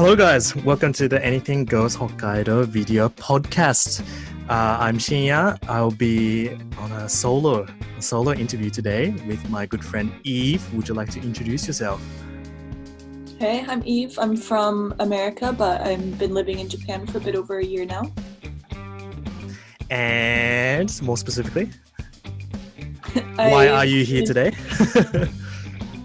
[0.00, 0.56] Hello, guys.
[0.56, 4.00] Welcome to the Anything Goes Hokkaido video podcast.
[4.48, 5.58] Uh, I'm Shinya.
[5.68, 6.48] I'll be
[6.78, 7.66] on a solo
[7.98, 10.62] a solo interview today with my good friend Eve.
[10.72, 12.00] Would you like to introduce yourself?
[13.38, 14.18] Hey, I'm Eve.
[14.18, 17.84] I'm from America, but I've been living in Japan for a bit over a year
[17.84, 18.10] now.
[19.90, 21.68] And more specifically,
[23.34, 24.52] why are you here today?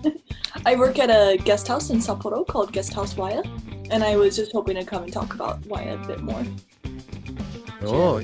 [0.65, 3.43] I work at a guest house in Sapporo called Guest House Waya,
[3.91, 6.43] and I was just hoping to come and talk about Waya a bit more.
[7.83, 8.17] oh,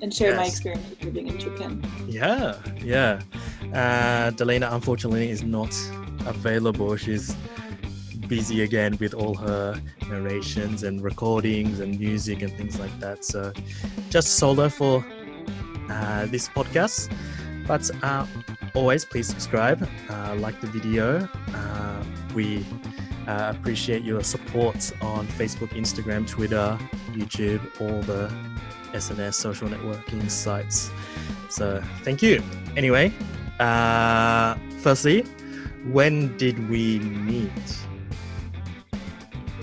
[0.00, 1.84] And share my experience with living in Japan.
[2.08, 3.20] yeah, yeah.
[3.72, 5.74] Uh, Delena unfortunately is not
[6.26, 6.96] available.
[6.96, 7.34] She's
[8.28, 13.24] busy again with all her narrations and recordings and music and things like that.
[13.24, 13.52] So
[14.10, 15.04] just solo for
[15.90, 17.10] uh, this podcast.
[17.66, 18.26] But uh,
[18.74, 21.28] always please subscribe, uh, like the video.
[21.54, 22.02] Uh,
[22.34, 22.64] we
[23.26, 26.78] uh, appreciate your support on Facebook, Instagram, Twitter,
[27.12, 28.32] YouTube, all the
[28.92, 30.90] SNS social networking sites.
[31.48, 32.42] So thank you.
[32.76, 33.12] Anyway,
[33.60, 35.22] uh, firstly,
[35.90, 37.50] when did we meet?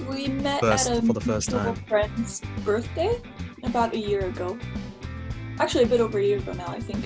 [0.09, 1.75] We met First- at a for the first time.
[1.87, 3.21] friend's birthday
[3.63, 4.57] about a year ago.
[5.59, 7.05] Actually, a bit over a year ago now, I think.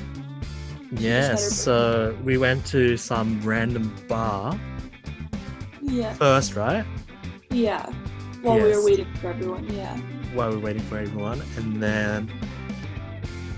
[0.92, 4.58] Yes, so we went to some random bar
[5.84, 6.14] Yeah.
[6.14, 6.86] first, right?
[7.50, 7.86] Yeah.
[8.42, 9.96] While we were waiting for everyone, yeah.
[10.34, 12.32] While we were waiting for everyone, and then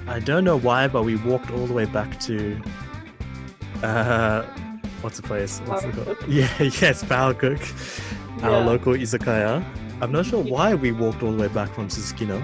[0.08, 2.62] I don't know why, but we walked all the way back to
[3.84, 4.44] uh,
[5.02, 5.59] what's the place?
[5.66, 6.18] What's it called?
[6.28, 7.59] Yeah, yes, Power Cook,
[8.44, 9.64] our local izakaya.
[10.02, 12.42] I'm not sure why we walked all the way back from Susukino.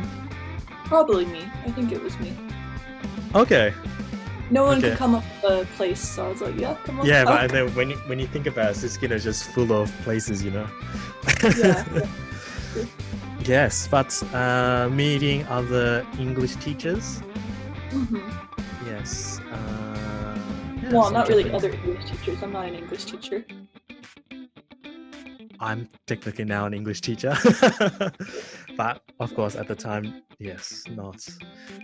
[0.85, 1.43] Probably me.
[1.65, 2.33] I think it was me.
[3.35, 3.73] Okay,
[4.51, 4.89] No one Okay.
[4.89, 7.05] could come up with a place, so I was like, yeah, come on.
[7.05, 9.89] yeah, but then when you, when you think about it, Susukino is just full of
[10.03, 10.67] places, you know.
[11.57, 11.85] yeah.
[13.45, 17.21] Yes, but uh, meeting other English teachers.
[17.89, 18.19] hmm
[18.85, 19.39] Yes.
[19.51, 20.37] Uh,
[20.83, 22.43] yeah, Well, not really other English teachers.
[22.43, 23.43] I'm not an English teacher.
[25.61, 27.37] I'm technically now an English teacher,
[28.77, 31.23] but of course, at the time, yes, not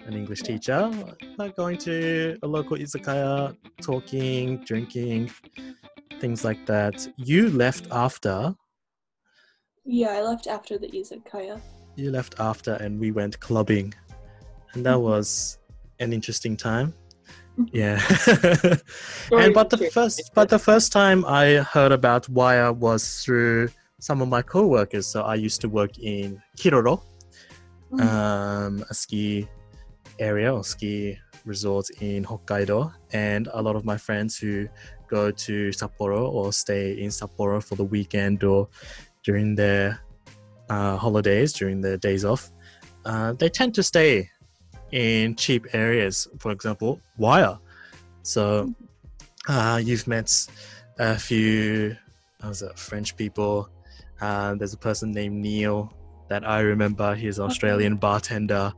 [0.07, 0.89] an English teacher.
[1.37, 5.29] But going to a local izakaya, talking, drinking,
[6.19, 7.07] things like that.
[7.17, 8.55] You left after.
[9.85, 11.61] Yeah, I left after the izakaya.
[11.95, 13.93] You left after, and we went clubbing,
[14.73, 15.01] and that Mhm.
[15.03, 15.59] was
[15.99, 16.95] an interesting time.
[17.71, 17.99] Yeah.
[19.31, 23.69] And but the first but the first time I heard about Waya was through
[23.99, 25.07] some of my co-workers.
[25.07, 27.01] So I used to work in Kiroro,
[27.91, 28.01] Mhm.
[28.01, 29.47] um, a ski
[30.19, 34.67] area or ski resort in Hokkaido, and a lot of my friends who
[35.07, 38.67] go to Sapporo or stay in Sapporo for the weekend or
[39.23, 39.99] during their
[40.69, 42.51] uh, holidays, during their days off,
[43.05, 44.29] uh, they tend to stay
[44.91, 46.27] in cheap areas.
[46.39, 47.57] For example, Waya.
[48.23, 48.73] So
[49.47, 50.31] uh, you've met
[50.99, 51.95] a few,
[52.43, 53.69] was it, French people.
[54.21, 55.93] Uh, there's a person named Neil
[56.29, 57.15] that I remember.
[57.15, 57.45] He's an.
[57.45, 58.73] Australian bartender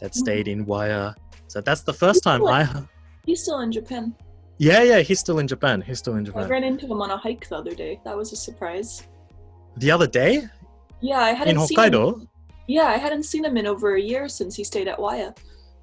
[0.00, 0.14] that Mhm.
[0.14, 1.14] stayed in Waya.
[1.48, 2.68] So that's the first time I.
[3.26, 4.14] He's still in Japan.
[4.58, 5.80] Yeah, yeah, he's still in Japan.
[5.80, 6.44] He's still in Japan.
[6.44, 8.00] I ran into him on a hike the other day.
[8.04, 9.06] That was a surprise.
[9.76, 10.48] The other day
[11.00, 12.28] Yeah, I hadn't in seen him.
[12.70, 15.34] Yeah, I hadn't seen him in over a year since he stayed at Waya.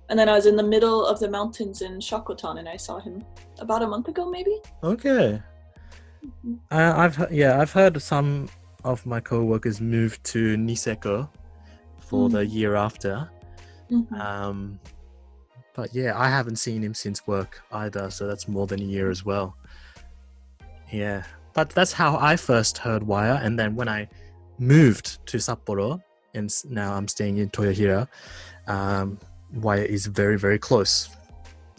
[0.07, 2.97] And then I was in the middle of the mountains in Shakotan and I saw
[2.97, 3.25] him
[3.59, 4.55] about a month ago, maybe?
[4.81, 5.41] Okay.
[6.25, 6.59] Mhm.
[6.71, 8.47] Uh, I've yeah, I've heard some
[8.85, 11.27] of my co-workers moved to Niseko
[11.99, 13.29] for the year after.
[13.91, 14.17] Mhm.
[14.17, 14.79] Um,
[15.73, 19.09] but yeah, I haven't seen him since work either, so that's more than a year
[19.11, 19.57] as well.
[20.89, 24.07] Yeah, but that's how I first heard Waya, and then when I
[24.57, 26.01] moved to Sapporo,
[26.37, 28.07] and now I'm staying in Toyohira,
[28.67, 29.19] um,
[29.53, 31.09] Waya is very very close,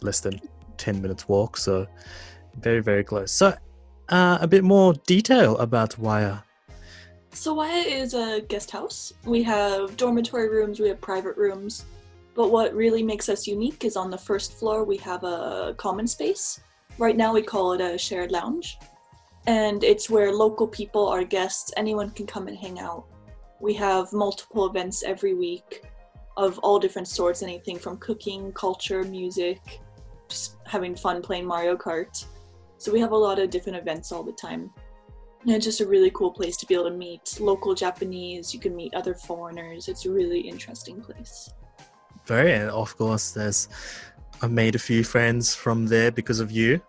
[0.03, 0.41] less than
[0.77, 1.87] ten minutes walk, so
[2.61, 3.31] very very close.
[3.33, 3.55] So,
[4.09, 6.39] uh, a bit more detail about Waya.
[7.33, 9.13] So Waya is a guest house.
[9.25, 11.85] We have dormitory rooms, we have private rooms.
[12.35, 16.07] But what really makes us unique is on the first floor we have a common
[16.07, 16.61] space.
[16.97, 18.79] Right now we call it a shared lounge.
[19.47, 23.05] And it's where local people, our guests, anyone can come and hang out.
[23.61, 25.83] We have multiple events every week
[26.37, 29.81] of all different sorts, anything from cooking, culture, music,
[30.29, 32.25] just having fun playing Mario Kart.
[32.79, 34.71] So we have a lot of different events all the time.
[35.43, 38.55] And it's just a really cool place to be able to meet local Japanese.
[38.55, 39.89] You can meet other foreigners.
[39.89, 41.51] It's a really interesting place.
[42.27, 43.69] Very, and of course, there's
[44.41, 46.81] I made a few friends from there because of you.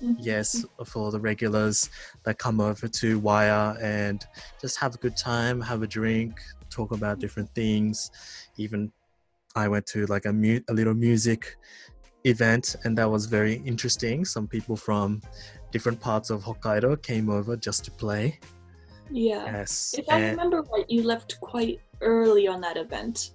[0.00, 1.90] Yes, for the regulars
[2.24, 4.24] that come over to Waya and
[4.60, 6.40] just have a good time, have a drink,
[6.70, 8.10] talk about different things.
[8.56, 8.92] Even
[9.54, 11.56] I went to like a, mu- a little music
[12.24, 14.24] event, and that was very interesting.
[14.24, 15.22] Some people from
[15.72, 18.38] different parts of Hokkaido came over just to play.
[19.10, 19.44] Yeah.
[19.46, 23.32] Yes, If I and- remember right, you left quite early on that event.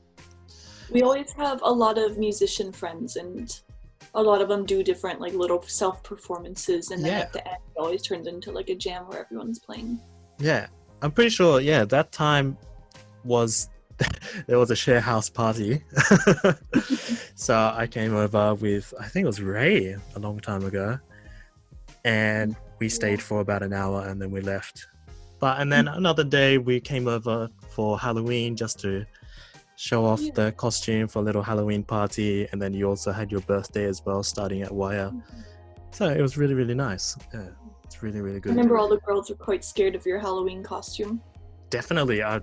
[0.92, 3.50] We always have a lot of musician friends, and
[4.14, 7.20] a lot of them do different like little self performances, and then Yeah.
[7.20, 10.00] at the end, it always turns into like a jam where everyone's playing.
[10.40, 10.68] Yeah,
[11.02, 11.62] I'm pretty sure.
[11.62, 12.58] Yeah, that time
[13.24, 13.70] was
[14.48, 15.84] there was a share house party.
[17.36, 21.00] so I came over with I think it was Ray a long time ago,
[22.04, 24.88] and we stayed for about an hour and then we left.
[25.40, 29.06] But and then another day we came over for Halloween just to
[29.90, 30.34] show off Yeah.
[30.40, 33.98] the costume for a little Halloween party, and then you also had your birthday as
[34.06, 35.08] well, starting at Waya.
[35.98, 37.06] So it was really really nice.
[37.34, 37.50] Yeah,
[37.86, 38.52] it's really really good.
[38.52, 41.14] I remember all the girls were quite scared of your Halloween costume.
[41.80, 42.40] definitely uh,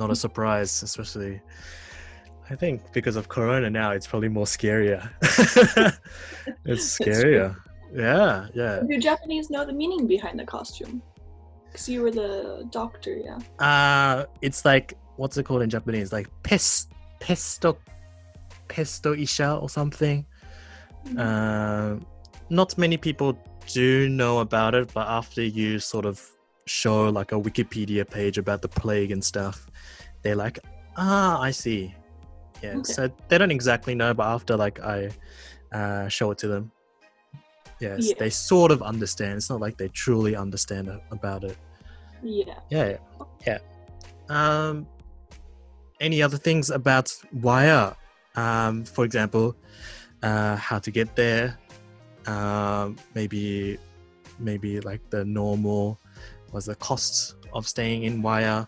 [0.00, 1.34] not a surprise especially
[2.52, 5.00] i think because of corona now it's probably more scarier
[6.70, 7.48] it's scarier
[7.94, 10.94] yeah yeah Do Japanese know the meaning behind the costume?
[11.66, 12.32] Because you were the
[12.80, 13.38] doctor, yeah.
[13.68, 14.16] uh
[14.46, 14.86] it's like
[15.16, 17.76] what's it called in japanese like pest pesto
[18.68, 20.24] pesto isha or something
[21.06, 21.18] Mm-hmm.
[21.20, 22.04] uh,
[22.50, 23.38] not many people
[23.72, 26.20] do know about it but after you sort of
[26.66, 29.68] show like a wikipedia page about the plague and stuff
[30.22, 30.58] they're like
[30.96, 31.94] ah i see
[32.60, 32.92] yeah Okay.
[32.92, 35.08] so they don't exactly know but after like i
[35.72, 36.72] uh, show it to them
[37.80, 38.14] yes Yeah.
[38.18, 41.56] they sort of understand it's not like they truly understand about it
[42.22, 42.58] yeah.
[42.70, 42.96] yeah
[43.46, 43.58] yeah
[44.28, 44.88] um
[46.00, 47.94] any other things about Waya
[48.34, 49.56] um for example
[50.22, 51.58] uh how to get there
[52.26, 53.78] um maybe
[54.38, 55.98] maybe like the normal
[56.52, 58.66] was the costs of staying in Waya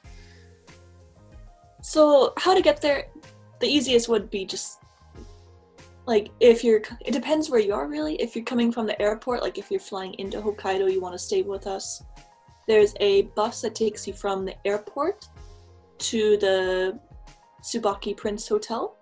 [1.80, 3.06] So, how to get there?
[3.60, 4.78] The easiest would be just
[6.06, 6.82] like if you're.
[7.00, 8.16] It depends where you are, really.
[8.16, 11.18] If you're coming from the airport, like if you're flying into Hokkaido, you want to
[11.18, 12.02] stay with us.
[12.66, 15.28] There's a bus that takes you from the airport
[15.98, 16.98] to the
[17.62, 18.96] Subaki Prince Hotel,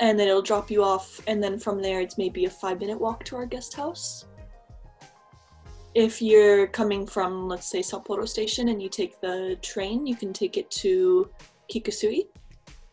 [0.00, 1.20] and then it'll drop you off.
[1.26, 4.26] And then from there, it's maybe a five minute walk to our guest house.
[5.94, 10.32] If you're coming from, let's say, Sapporo Station and you take the train, you can
[10.32, 11.28] take it to
[11.72, 12.26] Kikusui.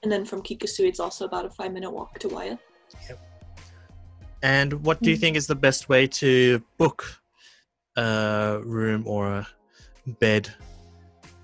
[0.04, 2.58] And then from Kikusui, it's also about a five minute walk to Waya.
[4.42, 5.22] and what do you Mm.
[5.22, 7.22] think is the best way to book
[7.96, 9.48] a room or a
[10.20, 10.54] bed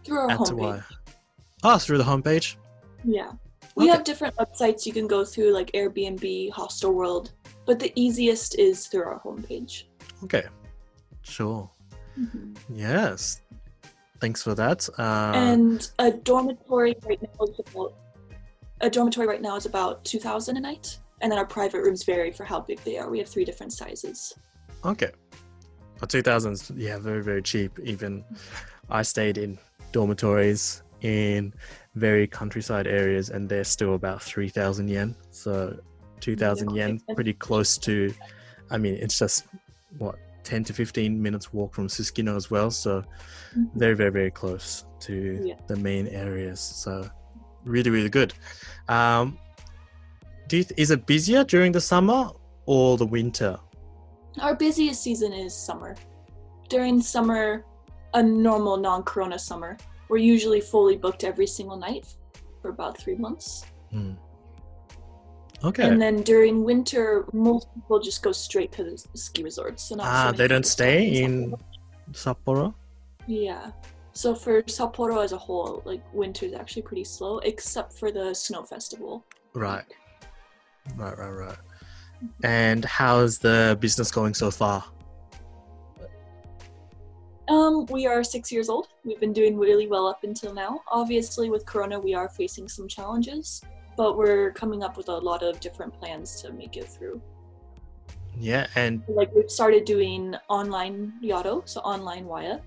[0.04, 0.58] Through our at homepage.
[0.58, 0.84] Waya
[1.64, 2.56] oh through the homepage
[3.04, 3.32] Yeah.
[3.76, 3.92] We Okay.
[3.94, 7.32] have different websites you can go through, like Airbnb, Hostel World,
[7.66, 9.84] but the easiest is through our homepage.
[10.24, 10.44] okay
[11.22, 11.70] sure
[12.74, 13.42] yes
[14.20, 17.94] thanks for that uh, and a dormitory right now is about
[18.82, 22.04] a dormitory right now is about two thousand a night, and then our private rooms
[22.04, 23.10] vary for how big they are.
[23.10, 24.34] We have three different sizes.
[24.84, 25.12] Okay.
[25.98, 27.78] For 2000s, yeah, very, very cheap.
[27.84, 28.24] Even
[28.90, 29.58] I stayed in
[29.92, 31.54] dormitories in
[31.96, 35.16] very countryside areas and they're still about 3,000 yen.
[35.32, 35.78] So
[36.20, 38.14] 2,000 Yeah, yen, pretty close to,
[38.70, 39.48] I mean, it's just
[39.98, 42.72] what, 10 to 15 minutes walk from Susukino as well.
[42.72, 43.04] So
[43.56, 43.70] Mhm.
[43.76, 45.56] very, very, very close to Yeah.
[45.68, 46.60] the main areas.
[46.60, 47.10] So
[47.66, 48.34] really, really good.
[48.88, 49.38] Um,
[50.48, 52.32] do you, is it busier during the summer
[52.66, 53.60] or the winter?
[54.40, 55.96] Our busiest season is summer.
[56.70, 57.66] During summer,
[58.14, 59.78] a normal non-corona summer,
[60.10, 62.08] we're usually fully booked every single night
[62.62, 63.66] for about three months.
[63.92, 64.14] Hmm.
[65.64, 65.84] Okay.
[65.88, 69.84] And then during winter, most people just go straight to the ski resorts.
[69.84, 71.54] So not ah, many they don't stay in
[72.12, 72.34] Sapporo.
[72.46, 72.74] Sapporo.
[73.28, 73.72] Yeah.
[74.14, 78.34] So for Sapporo as a whole, like winter is actually pretty slow, except for the
[78.34, 79.26] snow festival.
[79.54, 79.86] Right.
[80.96, 81.58] Right, right, right.
[82.44, 84.84] And how's the business going so far?
[87.50, 88.90] Um, we are six years old.
[89.04, 90.82] We've been doing really well up until now.
[90.88, 93.62] Obviously, with Corona, we are facing some challenges,
[93.98, 97.20] but we're coming up with a lot of different plans to make it through.
[98.38, 102.60] Yeah, and Like we've started doing online Yato, so online Waya.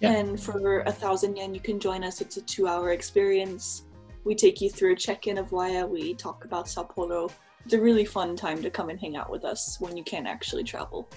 [0.00, 0.12] Yeah.
[0.12, 2.22] And for a thousand yen, you can join us.
[2.22, 3.84] It's a two-hour experience.
[4.24, 5.86] We take you through a check-in of Waya.
[5.86, 7.30] We talk about Sapporo.
[7.64, 10.26] It's a really fun time to come and hang out with us when you can't
[10.26, 11.08] actually travel.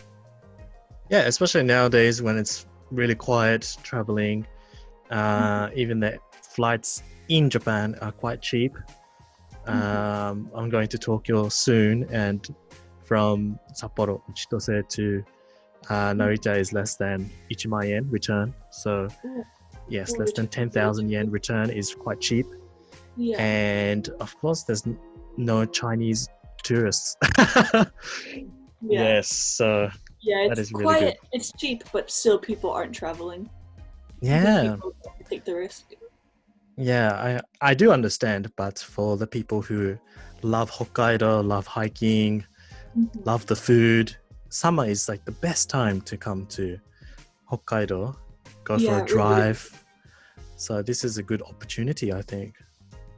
[1.10, 4.46] Yeah, especially nowadays when it's really quiet traveling,
[5.12, 8.76] uh, even the flights in Japan are quite cheap.
[9.68, 12.48] Um, I'm going to Tokyo soon, and
[13.04, 15.24] from Sapporo, Chitose to
[15.90, 18.54] Uh, Narita is less than ichiman yen return.
[18.72, 19.08] So
[19.88, 22.48] yes, less than which is 10,000 yen return is quite cheap.
[23.18, 23.38] Yeah.
[23.38, 24.84] And of course, there's
[25.38, 26.28] no Chinese
[26.64, 27.16] tourists.
[27.38, 27.86] yeah.
[28.82, 29.28] Yes.
[29.30, 29.90] So
[30.25, 31.17] Yeah, it's really quite good.
[31.34, 33.50] it's cheap, but still people aren't traveling.
[34.22, 34.75] yeah.
[35.29, 35.84] Take the risk.
[36.77, 37.10] Yeah,
[37.62, 39.98] I I do understand, but for the people who
[40.41, 42.34] love Hokkaido, love hiking,
[42.98, 43.25] Mhm.
[43.25, 44.08] love the food,
[44.50, 46.79] summer is like the best time to come to
[47.51, 48.15] Hokkaido,
[48.63, 49.60] go Yeah, for a really drive.
[50.58, 52.51] So this is a good opportunity, I think.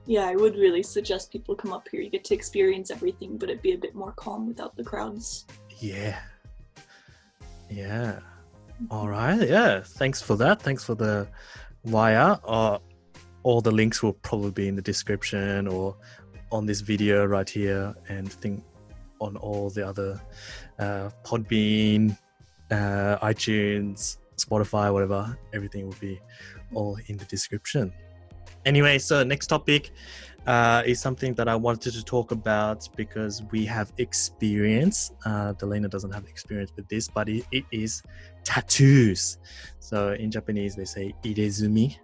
[0.06, 2.02] Yeah, I would really suggest people come up here.
[2.02, 5.46] You get to experience everything, but it'd be a bit more calm without the crowds.
[5.92, 6.18] Yeah.
[7.70, 8.20] Yeah.
[8.92, 9.48] All right.
[9.48, 9.82] Yeah.
[9.82, 10.62] Thanks for that.
[10.62, 11.28] Thanks for the
[11.84, 12.38] Waya.
[12.46, 12.80] Uh,
[13.44, 15.96] all the links will probably be in the description or
[16.52, 18.64] on this video right here, and think
[19.20, 20.22] on all the other
[20.80, 22.18] uh, Podbean,
[22.72, 25.38] uh, iTunes, Spotify, whatever.
[25.54, 26.20] Everything will be
[26.74, 27.92] all in the description.
[28.66, 29.92] Anyway, so next topic
[30.48, 35.12] uh, is something that I wanted to talk about because we have experience.
[35.26, 38.02] Uh, Delena doesn't have experience with this, but it, it is
[38.46, 39.38] tattoos.
[39.80, 41.98] So in Japanese, they say irezumi.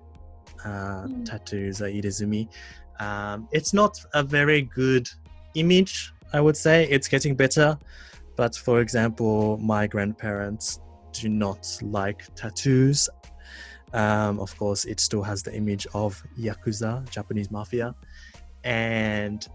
[0.63, 1.25] Uh, Mm.
[1.25, 2.47] Tattoos are irezumi.
[2.99, 5.09] Um, it's not a very good
[5.55, 6.87] image, I would say.
[6.89, 7.77] It's getting better.
[8.35, 10.79] But for example, my grandparents
[11.11, 13.09] do not like tattoos.
[13.93, 17.93] Um, of course, it still has the image of Yakuza, Japanese mafia.
[18.63, 19.47] And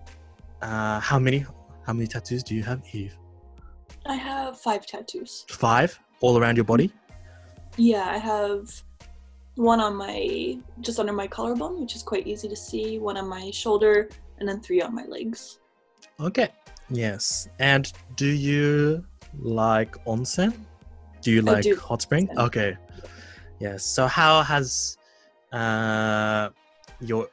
[0.63, 1.47] uh, how many
[1.87, 3.17] how many tattoos do you have, Eve?
[4.07, 5.45] I have five tattoos.
[5.49, 6.93] Five all around your body?
[7.77, 8.71] Yeah, I have
[9.55, 13.29] one on my just under my collarbone, which is quite easy to see, one on
[13.29, 15.59] my shoulder, and then three on my legs.
[16.21, 16.49] Okay.
[16.91, 17.49] Yes.
[17.59, 19.05] And do you
[19.39, 20.55] like onsen?
[21.21, 21.77] Do you like do.
[21.77, 22.29] hot spring?
[22.29, 22.47] Onsen.
[22.47, 22.77] Okay.
[23.61, 23.85] Yes.
[23.85, 24.97] So how has
[25.53, 26.51] uh
[27.01, 27.29] your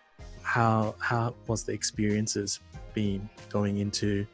[0.46, 2.60] how how was the experiences
[2.94, 4.25] been going into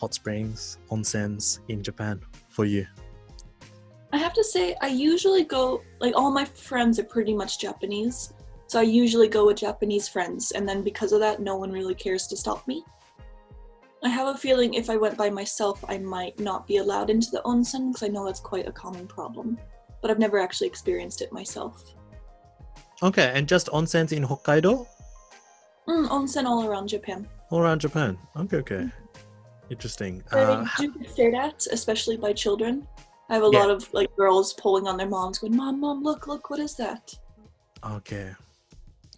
[0.00, 2.86] hot springs, onsens in Japan for you?
[4.12, 8.32] I have to say, I usually go, like, all my friends are pretty much Japanese.
[8.68, 11.94] So I usually go with Japanese friends, and then because of that, no one really
[11.94, 12.84] cares to stop me.
[14.02, 17.30] I have a feeling if I went by myself, I might not be allowed into
[17.30, 19.58] the onsen, because I know that's quite a common problem.
[20.00, 21.82] But I've never actually experienced it myself.
[23.02, 24.86] Okay, and just onsens in Hokkaido
[25.88, 27.26] Mm, onsen all around Japan.
[27.50, 28.18] all around Japan.
[28.36, 28.90] Okay, okay.
[29.70, 30.22] Interesting.
[30.32, 32.86] They Uh, do get stared at, especially by children.
[33.30, 33.60] I have a Yeah.
[33.60, 36.74] lot of like girls pulling on their moms, going, "Mom, mom, look, look, what is
[36.76, 37.14] that?"
[37.84, 38.34] okay.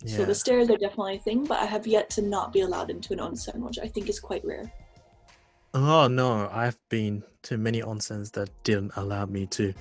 [0.03, 0.17] Yeah.
[0.19, 2.89] So the stairs are definitely a thing, but I have yet to not be allowed
[2.91, 4.73] into an onsen, which I think is quite rare.
[5.75, 9.75] Oh no, I've been to many onsens that didn't allow me to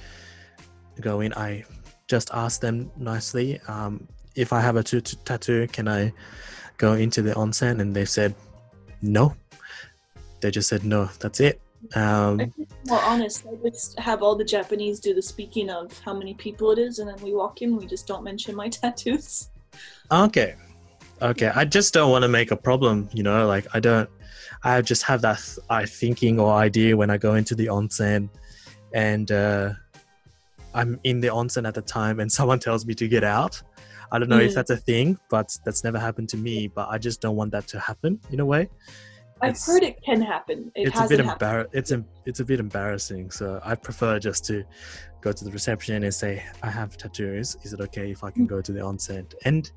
[1.01, 1.33] go in.
[1.33, 1.63] I
[2.07, 6.13] just asked them nicely, um, if I have a t- t- tattoo, can I
[6.79, 7.79] go into the onsen?
[7.81, 8.33] And they said
[9.03, 9.35] no.
[10.41, 11.05] They just said no.
[11.19, 11.61] That's it.
[11.95, 15.97] Um, I think, well, honest, I just have all the Japanese do the speaking of
[15.99, 17.77] how many people it is, and then we walk in.
[17.77, 19.49] We just don't mention my tattoos.
[20.11, 20.55] Okay.
[21.21, 21.51] Okay.
[21.53, 24.09] I just don't want to make a problem, you know, like I don't
[24.63, 28.29] I just have that th- I thinking or idea when I go into the onsen
[28.93, 29.73] and uh
[30.73, 33.61] I'm in the onsen at the time and someone tells me to get out.
[34.11, 34.55] I don't know if Mm.
[34.55, 37.67] that's a thing, but that's never happened to me, but I just don't want that
[37.67, 38.69] to happen in a way.
[39.41, 40.71] I've It's- heard it can happen.
[40.75, 41.39] It it's a bit happened.
[41.39, 44.63] embar- it's em- it's a bit embarrassing, so I prefer just to
[45.21, 47.55] go to the reception and say I have tattoos.
[47.63, 49.31] Is it okay if I can go to the onsen?
[49.45, 49.71] And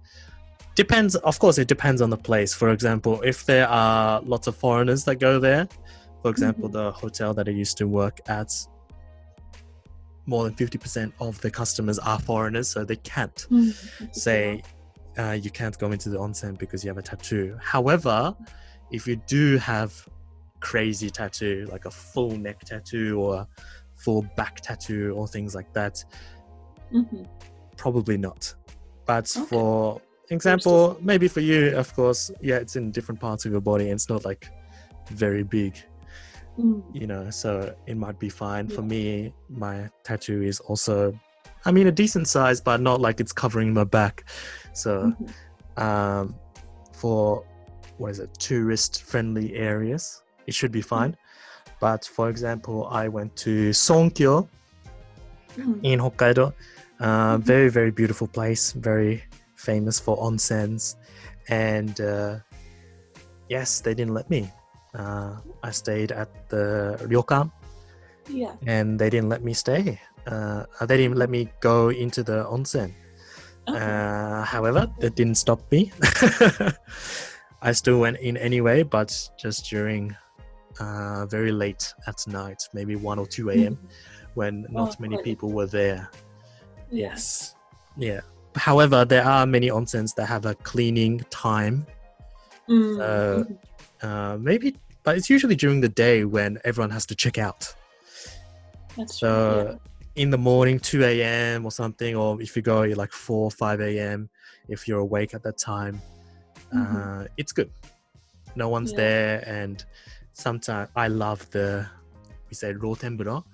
[0.75, 2.53] depends, of course, it depends on the place.
[2.55, 5.69] For example, if there are lots of foreigners that go there,
[6.23, 6.73] for example, Mhm.
[6.73, 8.51] the hotel that I used to work at,
[10.27, 14.15] more than fifty percent of the customers are foreigners, so they can't Mm.
[14.15, 14.63] say
[15.19, 17.57] uh, you can't go into the onsen because you have a tattoo.
[17.61, 18.35] However,
[18.91, 19.93] if you do have
[20.61, 23.47] crazy tattoo, like a full neck tattoo or
[23.95, 26.03] full back tattoo or things like that,
[26.93, 27.29] Mhm.
[27.77, 28.55] probably not.
[29.07, 29.47] But Okay.
[29.47, 30.01] for
[30.31, 33.95] example, maybe for you, of course, yeah, it's in different parts of your body and
[33.95, 34.49] it's not like
[35.11, 35.77] very big,
[36.59, 36.83] Mm.
[36.93, 38.69] you know, so it might be fine.
[38.69, 41.19] For me, my tattoo is also,
[41.65, 44.25] I mean, a decent size, but not like it's covering my back.
[44.75, 45.83] So, Mhm.
[45.83, 46.35] um,
[46.93, 47.45] for
[47.99, 51.17] what is it tourist friendly areas it should be fine
[51.81, 54.49] but for example i went to Sounkyo
[55.57, 55.81] Mm.
[55.83, 56.53] in hokkaido
[57.01, 57.43] uh, Mhm.
[57.43, 59.23] very very beautiful place very
[59.57, 60.97] famous for onsens
[61.49, 62.39] and uh,
[63.49, 64.51] yes they didn't let me
[64.95, 67.51] uh, i stayed at the ryokan
[68.29, 68.55] Yeah.
[68.67, 69.99] and they didn't let me stay.
[70.27, 72.95] Uh, they didn't let me go into the onsen.
[73.67, 73.75] Oh.
[73.75, 75.91] Uh, however, that didn't stop me.
[77.63, 80.15] I still went in anyway, but just during
[80.81, 83.79] uh, very late at night, maybe 1 or 2 a.m.,
[84.35, 85.25] when not Oh, many right.
[85.25, 86.09] people were there.
[86.91, 87.09] Yeah.
[87.11, 87.55] Yes.
[87.97, 88.21] Yeah.
[88.57, 91.87] However, there are many onsens that have a cleaning time.
[92.69, 93.59] Mm, Uh, mhm.
[94.03, 97.73] Uh, maybe, but it's usually during the day when everyone has to check out.
[98.97, 99.29] That's true.
[99.29, 99.79] So
[100.17, 101.65] in the morning, 2 a.m.
[101.65, 104.29] or something, or if you go like 4 5 a.m.,
[104.69, 106.01] if you're awake at that time,
[106.75, 107.23] Mhm.
[107.25, 107.71] uh, it's good.
[108.57, 108.97] No one's Yeah.
[108.99, 109.85] there, and
[110.35, 111.87] sometimes I love the
[112.49, 113.45] we say rotenburo,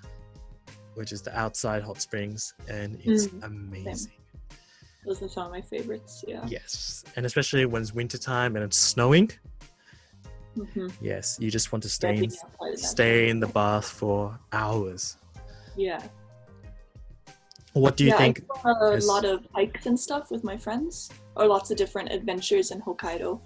[0.95, 4.13] which is the outside hot springs, and it's Mm, amazing.
[5.05, 6.25] Those are some of my favorites.
[6.27, 6.45] Yeah.
[6.49, 9.31] Yes, and especially when it's wintertime and it's snowing.
[10.59, 10.93] Mhm.
[11.01, 13.89] Yes, you just want to stay in, being outside of that stay in the bath
[13.89, 15.17] for hours.
[15.77, 16.03] Yeah.
[17.75, 18.45] What do you yeah, think?
[18.65, 22.73] I a lot of hikes and stuff with my friends, or lots of different adventures
[22.73, 23.41] in Hokkaido.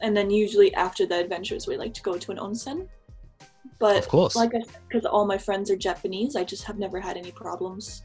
[0.00, 2.88] And then usually after the adventures, we like to go to an onsen.
[3.78, 4.34] But Of course.
[4.34, 7.30] like I said, because all my friends are Japanese, I just have never had any
[7.30, 8.02] problems.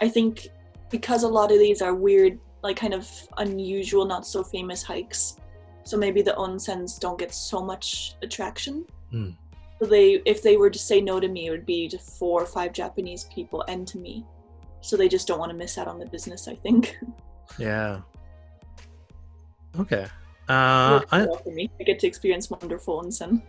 [0.00, 0.48] I think
[0.90, 5.36] because a lot of these are weird, like kind of unusual, not so famous hikes,
[5.84, 8.84] so maybe the onsens don't get so much attraction.
[9.10, 9.30] Hmm.
[9.80, 12.42] So they, if they were to say no to me, it would be to four
[12.42, 14.24] or five Japanese people and to me.
[14.80, 16.48] So they just don't want to miss out on the business.
[16.48, 16.96] I think.
[17.58, 18.00] Yeah.
[19.78, 20.06] Okay.
[20.48, 21.70] Uh, I, for me.
[21.80, 23.40] I get to experience wonderful onsen.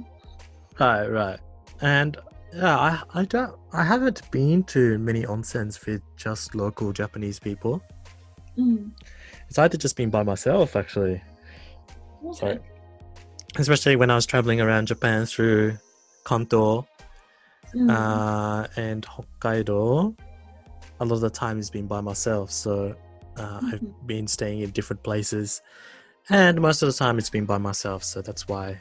[0.80, 1.40] right, right.
[1.82, 2.16] And
[2.54, 7.84] yeah, I, I don't, I haven't been to many onsens with just local Japanese people.
[8.58, 8.92] Mm.
[9.50, 11.22] It's either just been by myself, actually.
[12.25, 12.38] Okay.
[12.38, 12.60] Sorry.
[13.58, 15.77] Especially when I was traveling around Japan through
[16.25, 16.88] Kanto
[17.75, 17.89] Mm.
[17.89, 20.15] uh, and Hokkaido.
[21.00, 22.96] A lot of the time it's been by myself, so
[23.36, 23.74] uh, Mhm.
[23.74, 25.62] I've been staying in different places,
[26.30, 28.04] and most of the time it's been by myself.
[28.04, 28.78] So that's why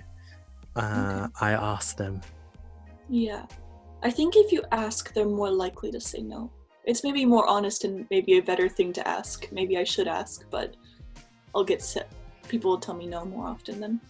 [0.76, 2.20] uh, I asked them.
[3.08, 3.46] Yeah.
[4.02, 6.50] I think if you ask, they're more likely to say no.
[6.84, 9.50] It's maybe more honest and maybe a better thing to ask.
[9.52, 10.76] Maybe I should ask, but
[11.54, 12.08] I'll get set.
[12.48, 14.00] People will tell me no more often than.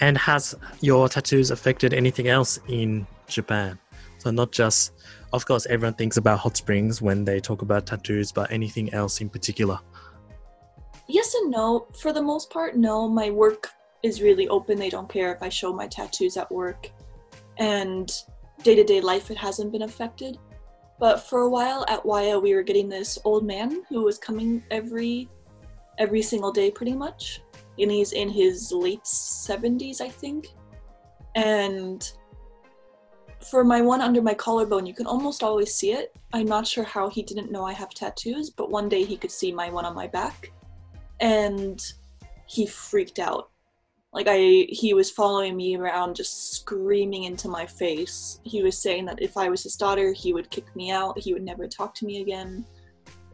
[0.00, 3.78] And has your tattoos affected anything else in Japan?
[4.18, 4.92] So not just,
[5.32, 9.20] of course, everyone thinks about hot springs when they talk about tattoos, but anything else
[9.20, 9.78] in particular?
[11.08, 11.86] Yes and no.
[11.98, 13.08] For the most part, no.
[13.08, 13.70] My work
[14.02, 14.78] is really open.
[14.78, 16.90] They don't care if I show my tattoos at work.
[17.58, 18.10] And
[18.62, 20.38] day to day life, it hasn't been affected.
[21.00, 24.62] But for a while at Waya, we were getting this old man who was coming
[24.70, 25.28] every
[25.98, 27.42] every single day pretty much.
[27.78, 30.48] And he's in his late 70s, I think.
[31.34, 32.10] And
[33.40, 36.16] for my one under my collarbone, you can almost always see it.
[36.32, 39.30] I'm not sure how he didn't know I have tattoos, but one day he could
[39.30, 40.50] see my one on my back
[41.20, 41.80] and
[42.46, 43.50] he freaked out.
[44.12, 48.40] Like I he was following me around just screaming into my face.
[48.42, 51.18] He was saying that if I was his daughter, he would kick me out.
[51.18, 52.64] He would never talk to me again.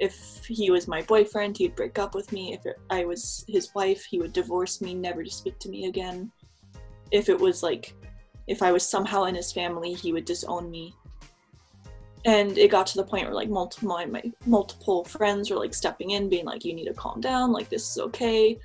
[0.00, 2.52] If he was my boyfriend, he'd break up with me.
[2.52, 6.32] If I was his wife, he would divorce me, never to speak to me again.
[7.10, 7.94] If it was like
[8.46, 10.94] if I was somehow in his family, he would disown me.
[12.26, 15.74] And it got to the point where like multiple my, my multiple friends were like
[15.74, 17.52] stepping in, being like, "You need to calm down.
[17.52, 18.58] Like this is okay."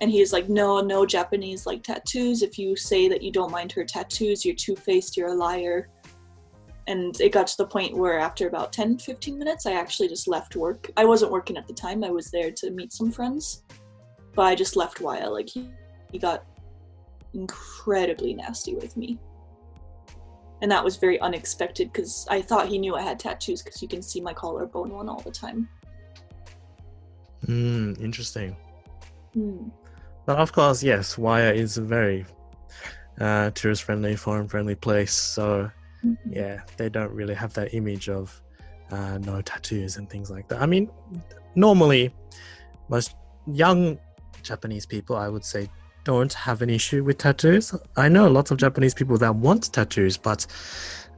[0.00, 2.42] And he's like, "No, no Japanese like tattoos.
[2.42, 5.16] If you say that you don't mind her tattoos, you're two faced.
[5.16, 5.88] You're a liar."
[6.86, 10.26] And it got to the point where after about 10, 15 minutes, I actually just
[10.26, 10.90] left work.
[10.96, 12.02] I wasn't working at the time.
[12.02, 13.62] I was there to meet some friends,
[14.34, 15.30] but I just left Waya.
[15.30, 15.70] Like he,
[16.10, 16.44] he got
[17.34, 19.18] incredibly nasty with me.
[20.60, 23.88] And that was very unexpected because I thought he knew I had tattoos because you
[23.88, 25.68] can see my collarbone one all the time.
[27.46, 28.56] Hmm, interesting.
[29.34, 29.68] Hmm.
[30.24, 32.24] But of course, yes, Waya is a very
[33.20, 35.12] uh, tourist friendly, foreign friendly place.
[35.12, 35.70] So
[36.28, 38.40] yeah, they don't really have that image of
[38.90, 40.60] uh, no tattoos and things like that.
[40.60, 40.90] I mean,
[41.54, 42.14] normally,
[42.88, 43.14] most
[43.46, 43.98] young
[44.42, 45.68] Japanese people, I would say,
[46.04, 47.74] don't have an issue with tattoos.
[47.96, 50.46] I know lots of Japanese people that want tattoos, but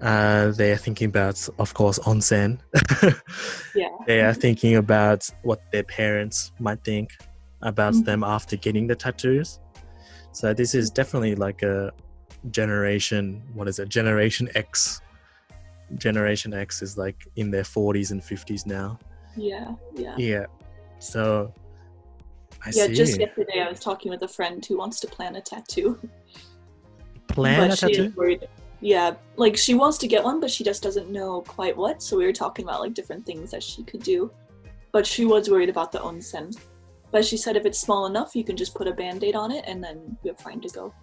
[0.02, 2.58] uh, they're thinking about, of course, onsen.
[3.74, 3.88] Yeah.
[4.06, 7.10] they are thinking about what their parents might think
[7.62, 8.04] about Mhm.
[8.04, 9.58] them after getting the tattoos.
[10.32, 11.90] So this is definitely like a
[12.50, 13.42] generation.
[13.52, 13.88] What is it?
[13.88, 15.00] Generation X.
[15.96, 18.98] Generation X is like in their 40s and 50s now.
[19.36, 19.74] Yeah.
[19.94, 20.14] Yeah.
[20.16, 20.46] Yeah.
[20.98, 21.52] So
[22.64, 22.94] I yeah, see.
[22.94, 25.98] just yesterday I was talking with a friend who wants to plan a tattoo.
[27.28, 28.12] Plan but a tattoo.
[28.16, 28.48] worried.
[28.80, 32.02] yeah, like she wants to get one, but she just doesn't know quite what.
[32.02, 34.30] So we were talking about like different things that she could do.
[34.92, 36.56] But she was worried about the onsen.
[37.10, 39.50] But she said if it's small enough, you can just put a band aid on
[39.50, 40.94] it and then you're fine to go.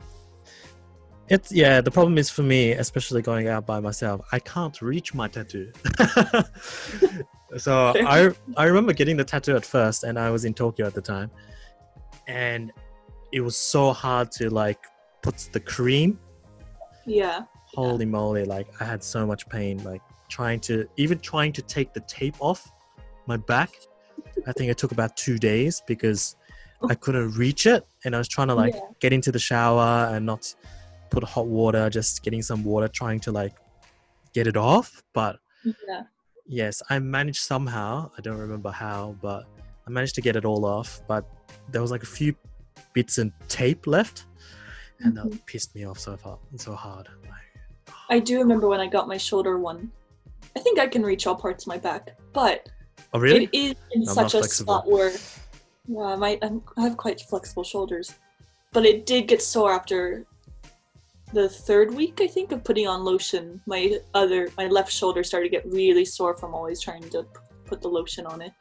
[1.32, 1.80] It's yeah.
[1.80, 5.72] The problem is for me, especially going out by myself, I can't reach my tattoo.
[7.58, 10.94] so I I remember getting the tattoo at first, and I was in Tokyo at
[10.94, 11.32] the time,
[12.28, 12.74] and
[13.32, 14.80] it was so hard to like
[15.22, 16.20] put the cream.
[17.06, 17.44] Yeah.
[17.76, 18.44] Holy moly!
[18.44, 22.36] Like I had so much pain, like trying to even trying to take the tape
[22.42, 22.70] off
[23.26, 23.72] my back.
[24.48, 26.36] I think it took about two days because
[26.90, 28.82] I couldn't reach it, and I was trying to like Yeah.
[29.00, 30.54] get into the shower and not
[31.12, 33.54] put hot water, just getting some water, trying to like
[34.34, 35.04] get it off.
[35.14, 36.04] But Yeah.
[36.48, 38.10] yes, I managed somehow.
[38.18, 39.46] I don't remember how, but
[39.86, 41.02] I managed to get it all off.
[41.08, 41.26] But
[41.70, 42.34] there was like a few
[42.94, 44.26] bits and tape left,
[45.00, 45.32] and Mhm.
[45.32, 47.08] that pissed me off so far, so hard.
[47.30, 49.92] Like, I do remember when I got my shoulder one.
[50.56, 52.68] I think I can reach all parts of my back, but
[53.14, 53.46] oh really?
[53.46, 54.74] it is in I'm such a flexible.
[54.74, 55.12] spot where
[55.88, 58.16] yeah, my I'm, I have quite flexible shoulders,
[58.74, 60.26] but it did get sore after
[61.34, 63.62] the third week I think of putting on lotion.
[63.66, 67.30] My other my left shoulder started to get really sore from always trying to p-
[67.66, 68.54] put the lotion on it.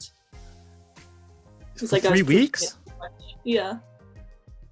[1.76, 2.62] It's like three weeks?
[2.62, 3.12] it too much.
[3.44, 3.78] Yeah,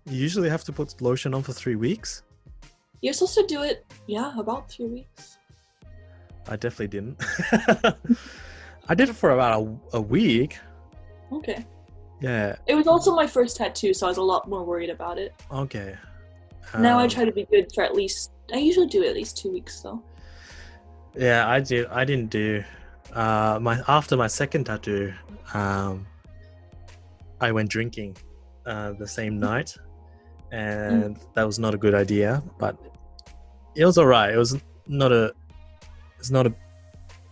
[0.05, 2.23] You usually have to put lotion on for three weeks.
[3.01, 3.87] you're supposed to do it.
[4.07, 5.39] Yeah, about three weeks.
[6.49, 7.17] I definitely didn't.
[8.89, 10.59] I did it for about a, a week.
[11.33, 11.65] Okay.
[12.21, 12.57] Yeah.
[12.67, 15.33] It was also my first tattoo, so I was a lot more worried about it.
[15.53, 15.95] Okay.
[16.79, 18.33] Now I Um, try to be good for at least.
[18.53, 20.03] I usually do at least two weeks though.
[21.15, 21.87] Yeah, I did.
[21.87, 22.63] I didn't do.
[23.13, 25.13] Uh, my after my second tattoo,
[25.55, 26.07] um,
[27.41, 28.17] I went drinking,
[28.67, 29.77] uh, the same night,
[30.53, 32.43] and that was not a good idea.
[32.59, 32.77] But
[33.75, 34.35] it was alright.
[34.35, 35.33] It was not a.
[36.19, 36.55] It's not a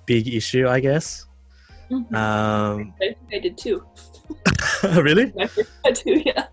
[0.07, 1.27] big issue, I guess.
[1.91, 2.15] Mhm.
[2.15, 3.85] Um, I I did too.
[4.83, 5.33] really?
[5.37, 6.47] My first tattoo, yeah.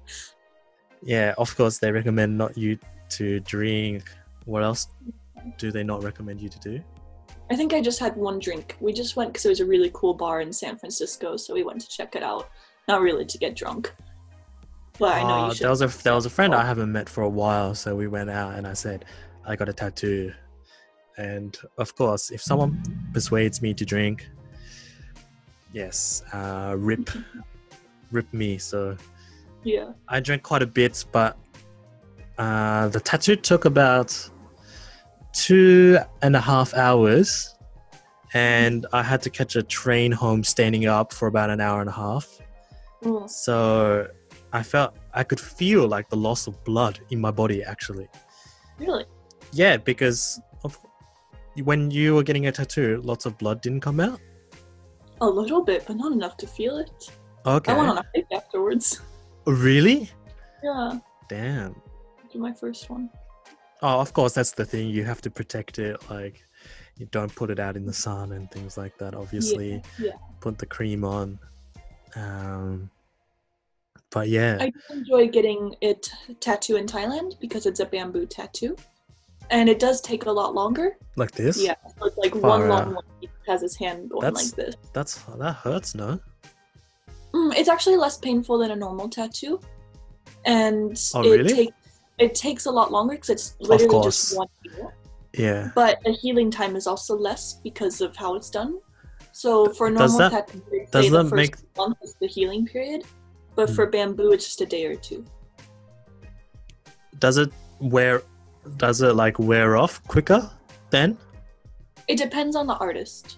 [1.05, 1.33] Yeah.
[1.37, 2.77] Of course, they recommend not you
[3.09, 4.03] to drink.
[4.45, 4.87] What else
[5.57, 6.81] do they not recommend you to do?
[7.51, 8.77] I think I just had one drink.
[8.79, 11.63] We just went because it was a really cool bar in San Francisco, so we
[11.63, 12.49] went to check it out.
[12.87, 13.93] Not really to get drunk,
[14.97, 15.63] but I know Uh, you should.
[15.63, 18.07] there was a there was a friend I haven't met for a while, so we
[18.07, 19.05] went out and I said
[19.45, 20.33] I got a tattoo,
[21.17, 22.81] and of course, if someone
[23.13, 24.27] persuades me to drink,
[25.73, 27.09] yes, uh, rip,
[28.11, 28.57] rip me.
[28.57, 28.97] So
[29.63, 29.91] yeah.
[30.07, 31.37] I drank quite a bit, but
[32.37, 34.29] uh, the tattoo took about
[35.33, 37.55] two and a half hours,
[38.33, 41.89] and I had to catch a train home standing up for about an hour and
[41.89, 42.39] a half.
[43.03, 43.29] Mm.
[43.29, 44.07] So
[44.53, 48.07] I felt I could feel like the loss of blood in my body actually.
[48.79, 49.05] Really?
[49.51, 50.77] Yeah, because of,
[51.63, 54.19] when you were getting a tattoo, lots of blood didn't come out.
[55.21, 57.11] A little bit, but not enough to feel it.
[57.45, 57.71] Okay.
[57.71, 59.01] I went on a hike afterwards.
[59.45, 60.09] Really?
[60.63, 61.75] Yeah, Damn.
[62.31, 63.09] do my first one.
[63.81, 64.87] Oh, of course, that's the thing.
[64.89, 65.97] You have to protect it.
[66.09, 66.41] Like,
[66.97, 69.13] you don't put it out in the sun and things like that.
[69.13, 70.11] Obviously, yeah.
[70.39, 71.37] put the cream on.
[72.15, 72.89] Um,
[74.11, 78.77] but yeah, I enjoy getting it tattoo in Thailand because it's a bamboo tattoo,
[79.49, 80.97] and it does take a lot longer.
[81.17, 81.61] like this.
[81.61, 83.03] Yeah, so it's like Far one long one.
[83.19, 84.75] He has his hand going That's- like this.
[84.93, 86.19] That's that hurts, no?
[87.33, 89.59] Mm, it's actually less painful than a normal tattoo,
[90.45, 91.53] and Oh, it really?
[91.53, 91.77] takes
[92.19, 94.91] it takes a lot longer because it's literally just one needle.
[95.33, 95.71] Yeah.
[95.73, 98.79] But the healing time is also less because of how it's done.
[99.31, 103.03] So for normal that- tattoo, does the that first make- month is the healing period,
[103.55, 103.75] but Hmm.
[103.75, 105.25] for bamboo, it's just a day or two.
[107.17, 108.21] Does it wear?
[108.77, 110.51] Does it like wear off quicker
[110.91, 111.17] then?
[112.07, 113.37] It depends on the artist.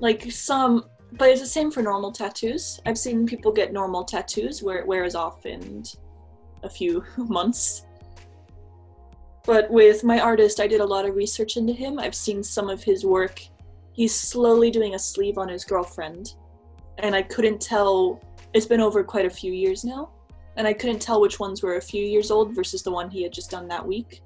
[0.00, 2.80] Like some, but it's the same for normal tattoos.
[2.86, 5.84] I've seen people get normal tattoos where it wears off in
[6.62, 7.86] a few months.
[9.44, 11.98] But with my artist, I did a lot of research into him.
[11.98, 13.42] I've seen some of his work.
[13.92, 16.34] He's slowly doing a sleeve on his girlfriend.
[16.98, 18.20] And I couldn't tell,
[18.54, 20.10] it's been over quite a few years now.
[20.56, 23.22] And I couldn't tell which ones were a few years old versus the one he
[23.22, 24.22] had just done that week.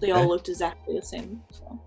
[0.00, 1.42] They all looked exactly the same.
[1.50, 1.78] So.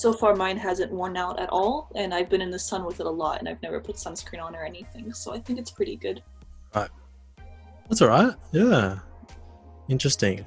[0.00, 3.00] So far, mine hasn't worn out at all, and I've been in the sun with
[3.00, 5.12] it a lot, and I've never put sunscreen on or anything.
[5.12, 6.22] So I think it's pretty good.
[6.74, 6.88] Right.
[7.88, 8.34] That's alright.
[8.52, 8.98] Yeah.
[9.88, 10.46] Interesting.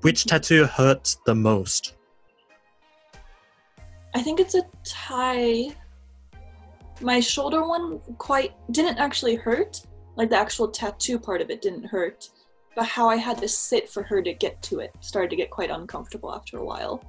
[0.00, 0.28] Which mm-hmm.
[0.28, 1.94] tattoo hurts the most?
[4.14, 5.68] I think it's a tie.
[7.00, 9.82] My shoulder one quite didn't actually hurt.
[10.16, 12.28] Like the actual tattoo part of it didn't hurt,
[12.74, 15.50] but how I had to sit for her to get to it started to get
[15.50, 17.04] quite uncomfortable after a while.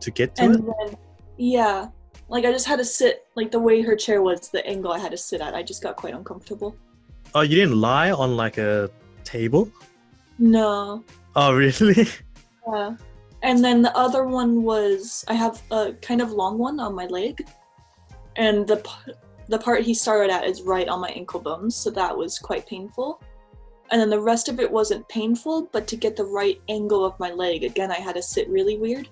[0.00, 0.64] To get to and it?
[0.64, 0.96] then,
[1.36, 1.88] yeah,
[2.28, 4.98] like I just had to sit, like the way her chair was, the angle I
[4.98, 6.76] had to sit at, I just got quite uncomfortable.
[7.34, 8.90] Oh, you didn't lie on like a
[9.24, 9.70] table?
[10.38, 11.04] No.
[11.36, 12.06] Oh, really?
[12.66, 12.96] Yeah.
[13.42, 17.06] And then the other one was I have a kind of long one on my
[17.06, 17.46] leg,
[18.36, 19.12] and the p-
[19.48, 22.66] the part he started at is right on my ankle bones, so that was quite
[22.66, 23.22] painful.
[23.90, 27.18] And then the rest of it wasn't painful, but to get the right angle of
[27.18, 29.08] my leg, again, I had to sit really weird.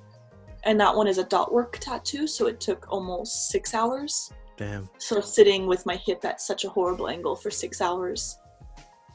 [0.66, 4.32] And that one is a dot work tattoo, so it took almost six hours.
[4.56, 4.88] Damn.
[4.98, 8.36] So sitting with my hip at such a horrible angle for six hours,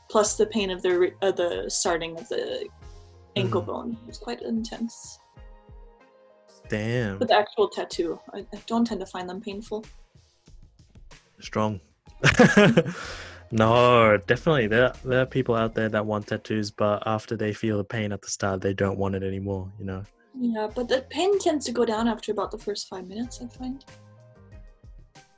[0.09, 2.67] plus the pain of the re- uh, the starting of the
[3.35, 3.65] ankle Mm.
[3.65, 5.19] bone was quite intense.
[6.69, 7.17] Damn.
[7.17, 9.83] But the actual tattoo, I, I don't tend to find them painful.
[11.39, 11.81] Strong.
[13.51, 14.67] no, definitely.
[14.67, 18.13] There, there are people out there that want tattoos, but after they feel the pain
[18.13, 20.03] at the start, they don't want it anymore, you know?
[20.39, 23.47] Yeah, but the pain tends to go down after about the first five minutes, I
[23.57, 23.83] find.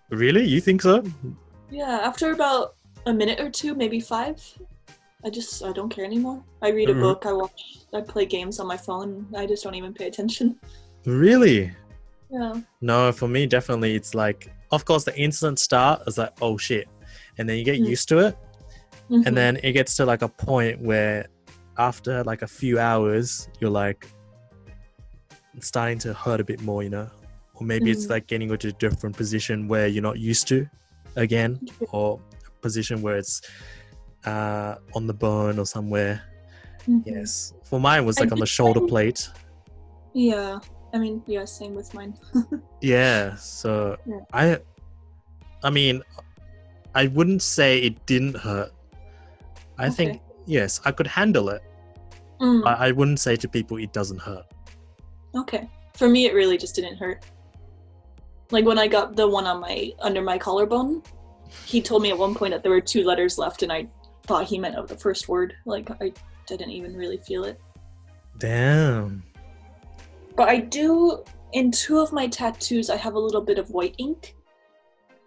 [0.09, 0.45] Really?
[0.45, 1.03] You think so?
[1.71, 2.75] Yeah, after about
[3.05, 4.39] a minute or two, maybe five,
[5.25, 6.43] I just I don't care anymore.
[6.61, 7.01] I read a Mhm.
[7.01, 7.61] book, I watch,
[7.93, 9.27] I play games on my phone.
[9.35, 10.59] I just don't even pay attention.
[11.05, 11.69] Really?
[12.29, 12.53] Yeah.
[12.79, 16.87] No, for me, definitely, it's like, of course, the instant start is like, oh shit.
[17.37, 17.87] And then you get Mm.
[17.89, 18.37] used to it.
[19.09, 19.25] Mhm.
[19.25, 21.27] And then it gets to like a point where
[21.77, 24.07] after like a few hours, you're like,
[25.59, 27.09] starting to hurt a bit more, you know?
[27.55, 28.09] Or maybe it's Mhm.
[28.09, 30.67] like getting into a different position where you're not used to
[31.15, 31.59] again,
[31.91, 33.41] or a position where it's
[34.25, 36.21] uh, on the bone or somewhere.
[36.87, 37.03] Mhm.
[37.05, 37.53] Yes.
[37.63, 39.29] For mine, it was I like on the shoulder plate.
[40.13, 40.59] Yeah.
[40.93, 42.13] I mean, yeah, same with mine.
[42.81, 43.35] Yeah.
[43.35, 44.19] So Yeah.
[44.31, 44.59] I,
[45.61, 46.03] I mean,
[46.95, 48.71] I wouldn't say it didn't hurt.
[49.77, 51.61] I think yes, I could handle it.
[52.39, 54.45] Mm, I, I wouldn't say to people it doesn't hurt.
[55.35, 55.69] Okay.
[55.95, 57.25] For me, it really just didn't hurt.
[58.51, 61.01] Like when I got the one on my under my collarbone,
[61.65, 63.87] he told me at one point that there were two letters left, and I
[64.25, 65.55] thought he meant of the first word.
[65.65, 66.13] Like I
[66.47, 67.59] didn't even really feel it.
[68.37, 69.23] Damn.
[70.35, 73.95] But I do, in two of my tattoos, I have a little bit of white
[73.97, 74.35] ink.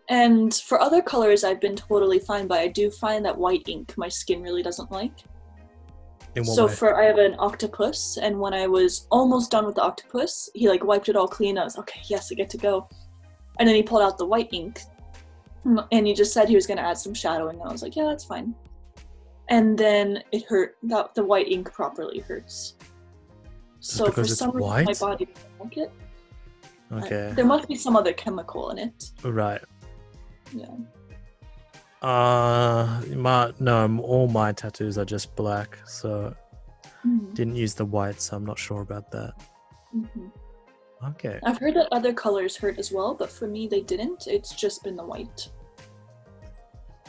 [0.08, 3.94] And for other colors, I've been totally fine, but I do find that white ink
[3.96, 5.18] my skin really doesn't like.
[6.44, 6.72] So way?
[6.74, 10.68] for I have an octopus, and when I was almost done with the octopus, he
[10.68, 11.58] like wiped it all clean.
[11.58, 12.88] I was okay, yes, I get to go.
[13.58, 14.80] And then he pulled out the white ink,
[15.64, 17.58] and he just said he was going to add some shadowing.
[17.60, 18.54] And I was like, yeah, that's fine.
[19.48, 20.76] And then it hurt.
[20.82, 22.74] That the white ink properly hurts.
[23.80, 25.00] So for because it's some reason, my white?
[25.00, 25.92] body doesn't like it.
[26.92, 27.32] Okay.
[27.34, 29.10] There must be some other chemical in it.
[29.22, 29.60] Right.
[30.52, 30.66] Yeah.
[32.02, 36.34] Uh, my no, all my tattoos are just black, so
[37.06, 39.32] Mhm, didn't use the white, so I'm not sure about that.
[39.94, 40.30] mhm.
[41.10, 41.38] Okay.
[41.44, 44.26] I've heard that other colors hurt as well, but for me, they didn't.
[44.26, 45.48] It's just been the white.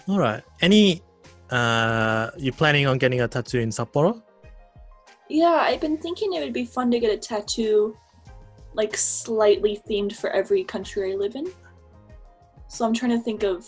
[0.08, 0.44] All right.
[0.62, 1.02] Any?
[1.50, 4.22] Uh, you planning on getting a tattoo in Sapporo?
[5.30, 7.96] Yeah, I've been thinking it would be fun to get a tattoo,
[8.74, 11.48] like slightly themed for every country I live in.
[12.68, 13.66] So I'm trying to think of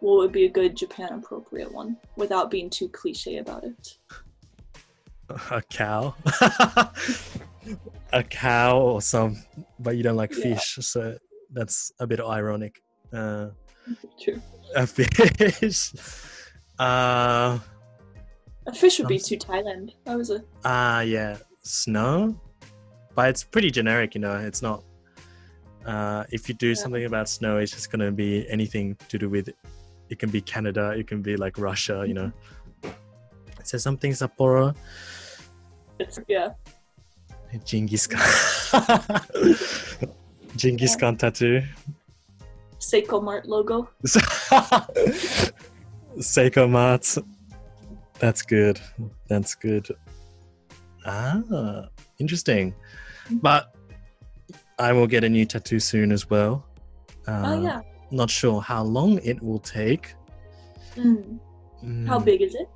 [0.00, 3.98] what would be a good Japan appropriate one without being too cliche about it.
[5.50, 6.14] A cow.
[8.12, 9.36] a cow or some,
[9.78, 10.54] but you don't like Yeah.
[10.56, 11.16] fish, so
[11.52, 12.82] that's a bit ironic.
[13.12, 13.50] Uh,
[14.20, 14.40] True.
[14.74, 15.92] a fish.
[16.78, 17.58] Uh,
[18.66, 19.94] A fish would be too Thailand.
[20.04, 22.40] That was a Ah, yeah, snow,
[23.14, 24.36] but it's pretty generic, you know.
[24.36, 24.82] It's not.
[25.86, 26.74] Uh, if you do Yeah.
[26.74, 29.48] something about snow, it's just gonna be anything to do with.
[30.10, 32.32] It can be Canada, it can be like Russia, you know.
[32.82, 34.74] It says something Sapporo,
[36.28, 36.50] yeah.
[37.64, 38.20] Genghis Khan,
[40.56, 41.62] Genghis Khan tattoo,
[42.80, 43.88] Seicomart logo.
[46.18, 47.22] Seicomart.
[48.18, 48.80] That's good.
[49.28, 49.88] That's good.
[51.06, 52.74] Ah, interesting.
[53.30, 53.74] But
[54.78, 56.66] I will get a new tattoo soon as well.
[57.28, 57.80] Oh yeah.
[58.10, 60.14] Not sure how long it will take.
[60.96, 61.38] Mm.
[62.06, 62.68] How Mm, big is it?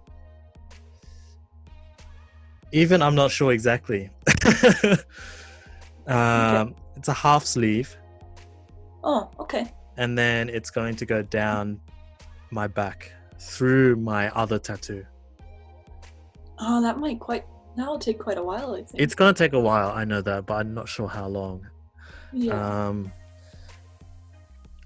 [2.72, 4.10] Even I'm not sure exactly.
[6.06, 7.96] um, It's a half sleeve,
[9.02, 9.66] Oh, okay.
[9.96, 11.80] and then it's going to go down
[12.50, 15.04] my back through my other tattoo.
[16.58, 17.44] Oh, that might quite.
[17.76, 18.74] That'll take quite a while.
[18.74, 19.02] I think.
[19.02, 21.66] It's gonna take a while, I know that, but I'm not sure how long.
[22.32, 22.86] yeah.
[22.88, 23.12] Um,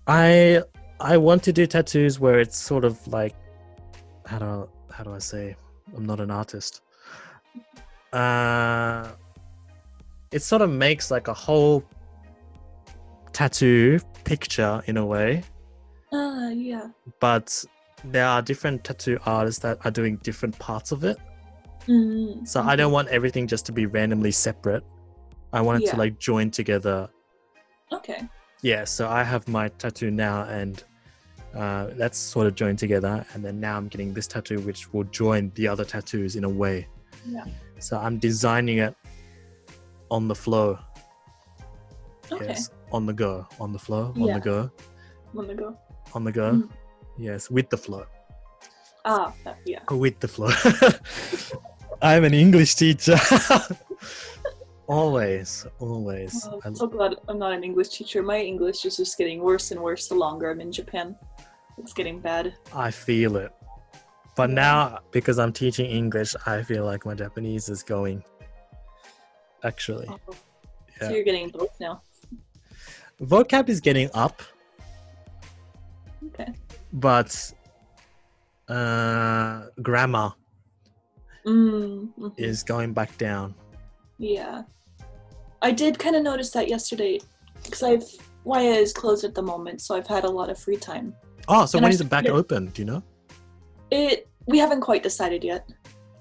[0.09, 0.63] I
[1.01, 3.35] I want to do tattoos where it's sort of like
[4.27, 5.55] how do how do I say
[5.97, 6.83] I'm not an artist.
[8.13, 9.09] Uh,
[10.33, 11.85] it sort of makes like a whole
[13.33, 15.43] tattoo picture in a way,
[16.13, 16.89] Uh, yeah.
[17.21, 17.65] but
[18.05, 21.19] there are different tattoo artists that are doing different parts of it.
[21.87, 24.85] Mm, So I don't want everything just to be randomly separate.
[25.53, 25.93] I want it Yeah.
[25.93, 27.09] to like join together.
[27.93, 28.27] Okay.
[28.63, 30.83] Yeah, so I have my tattoo now and
[31.55, 33.25] uh, that's sort of joined together.
[33.35, 36.49] And then now I'm getting this tattoo, which will join the other tattoos in a
[36.49, 36.87] way.
[37.27, 37.45] Yeah.
[37.79, 38.95] So I'm designing it
[40.11, 40.79] on the flow.
[42.33, 42.47] Okay.
[42.47, 44.35] Yes, on the go, on the flow, on Yeah.
[44.35, 44.71] the go,
[45.33, 45.79] Let me go.
[46.15, 46.53] on the go.
[46.53, 46.69] Mm.
[47.17, 48.05] Yes, with the flow,
[49.05, 49.81] Ah, that- yeah.
[49.91, 50.51] with the flow.
[52.03, 53.17] I'm an English teacher.
[54.89, 56.47] always, always.
[56.51, 58.23] Oh, I'm so glad I'm not an English teacher.
[58.23, 61.15] My English is just getting worse and worse the longer I'm in Japan.
[61.77, 62.55] It's getting bad.
[62.75, 63.53] I feel it.
[64.35, 68.23] But now, because I'm teaching English, I feel like my Japanese is going.
[69.65, 70.19] Actually, Oh,
[71.01, 71.09] Yeah.
[71.09, 72.01] So you're getting both now.
[73.21, 74.43] vocab is getting up,
[76.27, 76.53] Okay.
[76.93, 77.53] but
[78.69, 80.33] uh, grammar
[81.47, 82.33] Mm, mhm.
[82.37, 83.55] is going back down.
[84.19, 84.63] Yeah.
[85.63, 87.21] I did kind of notice that yesterday
[87.63, 88.05] because I've
[88.47, 91.15] YA is closed at the moment, so I've had a lot of free time.
[91.49, 92.67] Oh, so And when I is it back started- open?
[92.67, 93.03] Do you know?
[93.91, 95.69] It we haven't quite decided yet.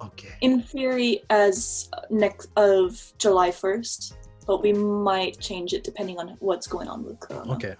[0.02, 0.30] Okay.
[0.42, 6.36] In theory, as uh, next of July first, but we might change it depending on
[6.40, 7.54] what's going on with Corona.
[7.54, 7.76] Okay.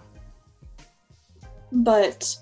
[1.72, 2.34] but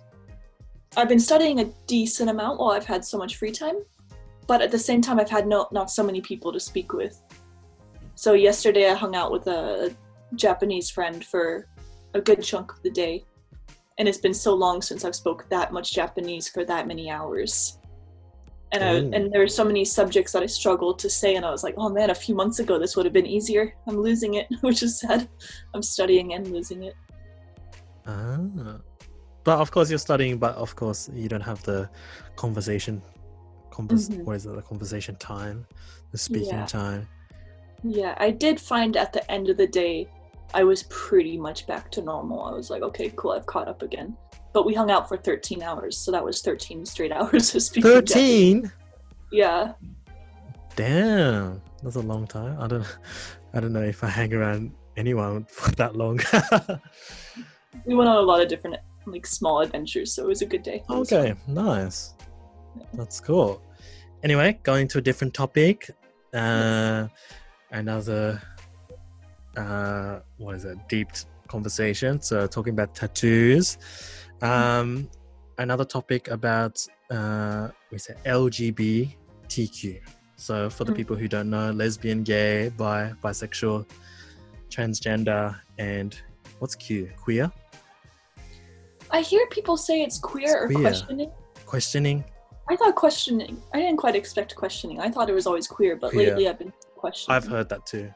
[0.97, 3.77] I've been studying a decent amount while I've had so much free time.
[4.47, 7.21] But at the same time, I've had no not so many people to speak with.
[8.17, 9.95] So yesterday, I hung out with a
[10.35, 11.69] Japanese friend for
[12.15, 13.25] a good chunk of the day,
[13.99, 17.79] and it's been so long since I've spoke that much Japanese for that many hours.
[18.73, 19.11] And I, Ooh.
[19.13, 21.75] and there are so many subjects that I struggled to say, and I was like,
[21.77, 23.75] oh man, a few months ago this would have been easier.
[23.87, 25.29] I'm losing it, which is sad.
[25.75, 26.95] I'm studying and losing it.
[28.07, 28.39] Ah.
[29.45, 31.89] But of course, you're studying, but of course, you don't have the
[32.35, 33.03] conversation.
[33.71, 34.25] Convers- Mhm.
[34.25, 34.55] What is it?
[34.57, 35.67] The conversation time,
[36.13, 36.67] the speaking Yeah.
[36.67, 37.07] time.
[37.88, 40.09] Yeah, I did find at the end of the day,
[40.55, 42.42] I was pretty much back to normal.
[42.42, 44.16] I was like, okay, cool, I've caught up again.
[44.53, 47.90] But we hung out for 13 hours, so that was 13 straight hours of speaking.
[47.90, 48.72] 13?
[49.31, 49.72] Yeah.
[50.75, 51.62] Damn.
[51.83, 52.61] That's a long time.
[52.61, 52.99] I don't
[53.55, 56.20] I don't know if I hang around anyone for that long.
[57.85, 60.62] We went on a lot of different, like, small adventures, so it was a good
[60.62, 60.83] day.
[60.88, 62.14] Okay, nice.
[62.75, 62.87] Yeah.
[62.94, 63.61] That's cool.
[64.22, 65.90] Anyway, going to a different topic.
[66.33, 67.09] Uh
[67.71, 68.41] another
[69.57, 70.79] uh what is it?
[70.89, 71.09] Deep
[71.49, 72.21] conversation.
[72.21, 73.79] So talking about tattoos.
[74.43, 75.09] Um
[75.59, 80.01] another topic about uh we say LGBTQ.
[80.37, 80.97] So for the Mm.
[80.97, 83.87] people who don't know, lesbian, gay, bi, bisexual,
[84.69, 86.15] transgender, and
[86.59, 87.11] what's Q?
[87.17, 87.51] Queer?
[89.11, 90.89] I hear people say it's queer or It's queer.
[90.89, 91.31] questioning.
[91.65, 92.25] Questioning.
[92.69, 93.63] I thought questioning.
[93.73, 95.01] I didn't quite expect questioning.
[95.01, 96.31] I thought it was always queer, but Queer.
[96.31, 96.73] lately I've been
[97.07, 97.37] questioning.
[97.37, 98.12] I've heard that too.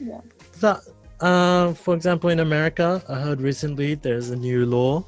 [0.00, 0.20] Yeah.
[0.60, 0.80] That,
[1.20, 5.04] uh, for example, in America, I heard recently there's a new law.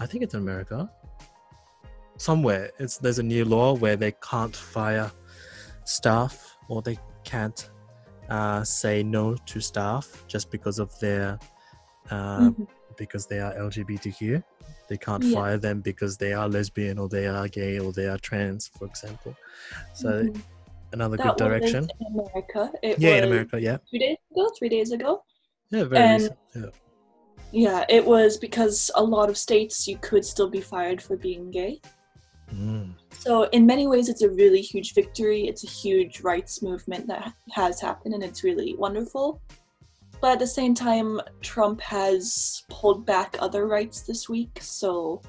[0.00, 0.90] I think it's in America.
[2.18, 5.10] Somewhere, it's there's a new law where they can't fire
[5.84, 7.70] staff or they can't
[8.30, 11.38] uh, say no to staff just because of their
[12.10, 12.66] uh, Mhm.
[12.96, 14.42] because they are LGBTQ.
[14.88, 15.34] They can't Yeah.
[15.38, 18.84] fire them because they are lesbian or they are gay or they are trans, for
[18.86, 19.34] example.
[19.94, 20.42] So Mhm.
[20.92, 21.88] Another That good direction.
[22.00, 22.72] in America.
[22.82, 25.22] It Yeah, in America, yeah, Two days ago, three days ago.
[25.70, 26.38] yeah, very And- recent.
[26.54, 26.70] Yeah.
[27.52, 31.50] Yeah, it was because a lot of states you could still be fired for being
[31.50, 31.80] gay.
[32.52, 32.92] Mm.
[33.10, 35.46] So, in many ways, it's a really huge victory.
[35.48, 39.40] It's a huge rights movement that has happened, and it's really wonderful.
[40.20, 44.58] But at the same time, Trump has pulled back other rights this week.
[44.60, 45.22] So,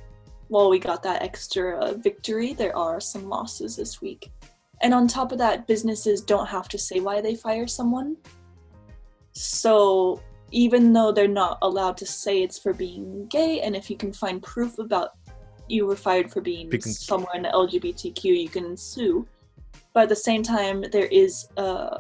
[0.48, 4.32] while we got that extra victory, there are some losses this week.
[4.82, 8.18] And on top of that, businesses don't have to say why they fire someone.
[9.34, 10.22] So,
[10.52, 14.14] even though they're not allowed to say it's for being gay, and if you can
[14.14, 15.12] find proof about
[15.68, 19.28] you were fired for being Being- somewhere in the LGBTQ, you can sue.
[19.94, 21.98] But at the same time, there is uh,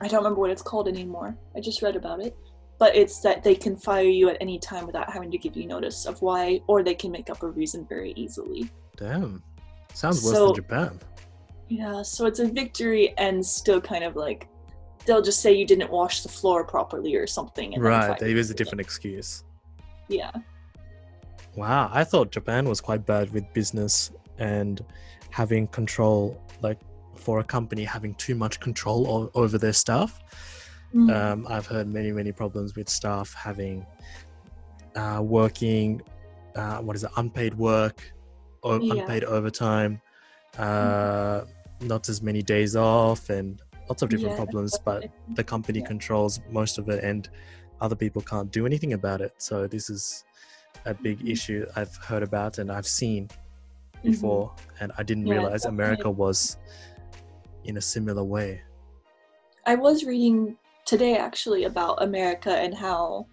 [0.00, 1.36] I don't remember what it's called anymore.
[1.56, 2.36] I just read about it.
[2.78, 5.66] But it's that they can fire you at any time without having to give you
[5.66, 8.70] notice of why, or they can make up a reason very easily.
[8.96, 9.42] Damn.
[9.94, 11.00] Sounds worse So- than Japan.
[11.68, 14.48] Yeah, so it's a victory and still kind of like
[15.04, 17.74] they'll just say you didn't wash the floor properly or something.
[17.74, 19.44] And Right, there is a different excuse.
[20.08, 20.30] Yeah.
[21.56, 24.84] Wow, I thought Japan was quite bad with business and
[25.30, 26.78] having control, like
[27.14, 30.20] for a company having too much control o- over their staff.
[30.94, 31.14] Mm.
[31.14, 33.84] Um, I've heard many, many problems with staff having
[34.94, 36.00] uh, working,
[36.54, 38.02] uh, what is it, unpaid work,
[38.62, 38.94] or Yeah.
[38.94, 40.00] unpaid overtime,
[40.58, 41.42] uh,
[41.80, 44.78] not as many days off, and lots of different Yeah, problems.
[44.84, 45.04] But
[45.34, 45.86] the company Yeah.
[45.86, 47.28] controls most of it, and
[47.80, 49.34] other people can't do anything about it.
[49.38, 50.24] So this is
[50.84, 51.30] a big Mhm.
[51.30, 53.28] issue I've heard about and I've seen
[53.96, 54.02] Mhm.
[54.02, 55.84] before, and I didn't Yeah, realize definitely.
[55.84, 56.56] America was
[57.64, 58.62] in a similar way.
[59.66, 63.26] I was reading today actually about America and how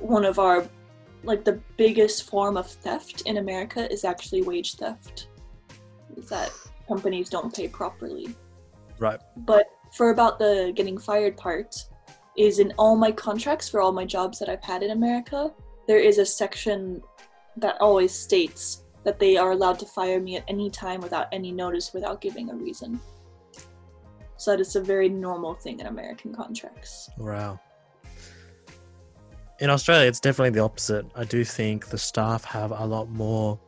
[0.00, 0.68] one of our
[1.22, 5.28] like the biggest form of theft in America is actually wage theft.
[6.16, 6.52] Is that
[6.86, 8.34] companies don't pay properly.
[8.98, 9.20] Right.
[9.36, 11.76] But for about the getting fired part
[12.36, 15.52] is in all my contracts for all my jobs that I've had in America,
[15.86, 17.02] there is a section
[17.56, 21.52] that always states that they are allowed to fire me at any time without any
[21.52, 23.00] notice without giving a reason.
[24.36, 27.08] So that is a very normal thing in American contracts.
[27.16, 27.60] Wow.
[29.60, 31.06] In Australia, it's definitely the opposite.
[31.14, 33.58] I do think the staff have a lot more,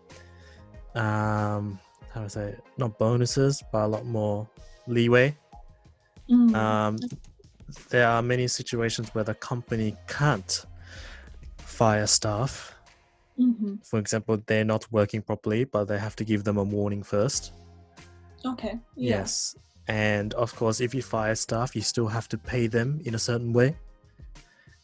[0.94, 1.78] um,
[2.18, 2.64] how I say, it?
[2.76, 4.48] not bonuses, but a lot more
[4.86, 5.36] leeway.
[6.30, 6.54] Mm.
[6.54, 6.96] Um,
[7.90, 10.64] there are many situations where the company can't
[11.58, 12.74] fire staff.
[13.36, 17.02] hmm For example, they're not working properly, but they have to give them a warning
[17.02, 17.52] first.
[18.44, 18.78] Okay.
[18.96, 19.18] Yeah.
[19.18, 19.56] Yes.
[19.88, 23.18] And of course, if you fire staff, you still have to pay them in a
[23.18, 23.76] certain way.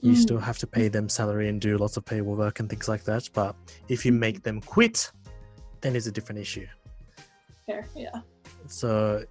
[0.01, 0.16] You Mm.
[0.16, 3.05] still have to pay them salary and do lots of payroll work and things like
[3.05, 3.28] that.
[3.32, 3.55] But
[3.89, 5.11] if you make them quit,
[5.80, 6.66] then it's a different issue.
[7.67, 7.87] Fair.
[7.95, 8.21] Yeah.
[8.67, 9.25] So,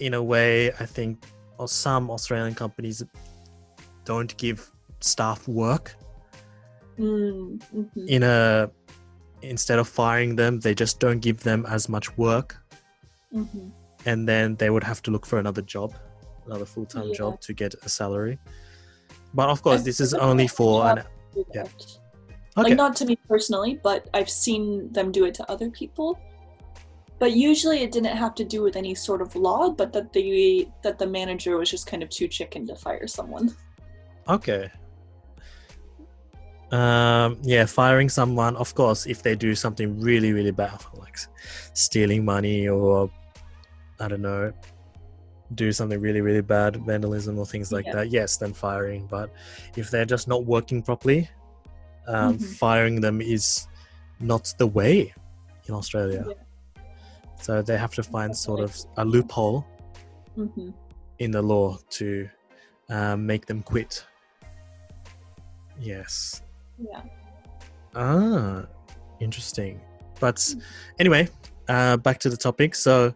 [0.00, 1.24] in a way, I think
[1.66, 3.02] some Australian companies
[4.04, 4.70] don't give
[5.00, 5.96] staff work.
[6.98, 7.62] Mm.
[7.62, 8.70] hmm In a
[9.42, 12.56] instead of firing them, they just don't give them as much work,
[13.32, 13.68] hmm
[14.06, 15.92] and then they would have to look for another job,
[16.46, 17.14] another full time Yeah.
[17.14, 18.38] job to get a salary.
[19.34, 21.02] But of course, I've this is only for an
[21.52, 21.62] yeah.
[21.62, 21.70] okay.
[22.56, 26.18] Like not to me personally, but I've seen them do it to other people.
[27.18, 30.68] But usually it didn't have to do with any sort of law, but that the
[30.82, 33.54] that the manager was just kind of too chicken to fire someone.
[34.28, 34.70] Okay.
[36.72, 41.16] Um, yeah, firing someone, of course, if they do something really, really bad, like
[41.74, 43.08] stealing money or
[44.00, 44.52] I don't know,
[45.54, 47.94] do something really, really bad, vandalism or things like Yeah.
[47.94, 49.06] that, yes, then firing.
[49.06, 49.30] But
[49.76, 51.30] if they're just not working properly,
[52.08, 52.44] um, Mhm.
[52.58, 53.68] firing them is
[54.20, 55.14] not the way
[55.66, 56.24] in Australia.
[56.28, 56.34] Yeah.
[57.40, 59.66] So they have to find sort of a loophole
[60.34, 60.70] hmm
[61.18, 62.28] in the law to
[62.90, 64.04] um, make them quit.
[65.80, 66.42] Yes.
[66.78, 67.02] Yeah.
[67.94, 68.66] Ah,
[69.20, 69.80] interesting.
[70.20, 70.62] But Mm.
[70.98, 71.28] anyway,
[71.68, 72.74] uh, back to the topic.
[72.74, 73.14] So,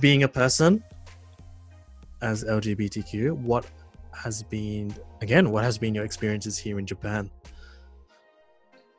[0.00, 0.82] being a person
[2.22, 3.66] as LGBTQ, what
[4.12, 5.50] has been again?
[5.50, 7.30] What has been your experiences here in Japan?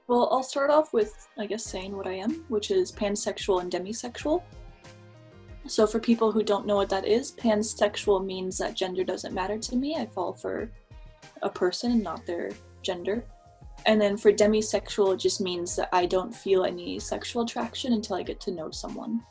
[0.07, 3.69] Well, I'll start off with, I guess, saying what I am, which is pansexual and
[3.69, 4.41] demisexual.
[5.67, 9.57] So, for people who don't know what that is, pansexual means that gender doesn't matter
[9.57, 9.97] to me.
[9.97, 10.71] I fall for
[11.41, 12.51] a person and not their
[12.83, 13.25] gender.
[13.85, 18.15] And then for demisexual, it just means that I don't feel any sexual attraction until
[18.15, 19.21] I get to know someone.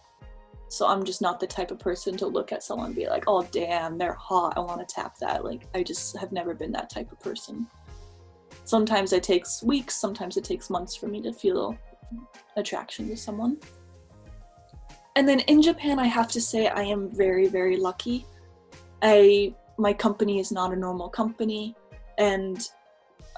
[0.68, 3.24] So, I'm just not the type of person to look at someone and be like,
[3.28, 4.58] oh, damn, they're hot.
[4.58, 5.42] I want to tap that.
[5.42, 7.66] Like, I just have never been that type of person
[8.66, 11.78] sometimes it takes weeks sometimes it takes months for me to feel
[12.56, 13.56] attraction to someone.
[15.14, 18.26] And then in japan i have to say i am very very lucky.
[19.02, 21.74] I my company is not a normal company
[22.18, 22.68] and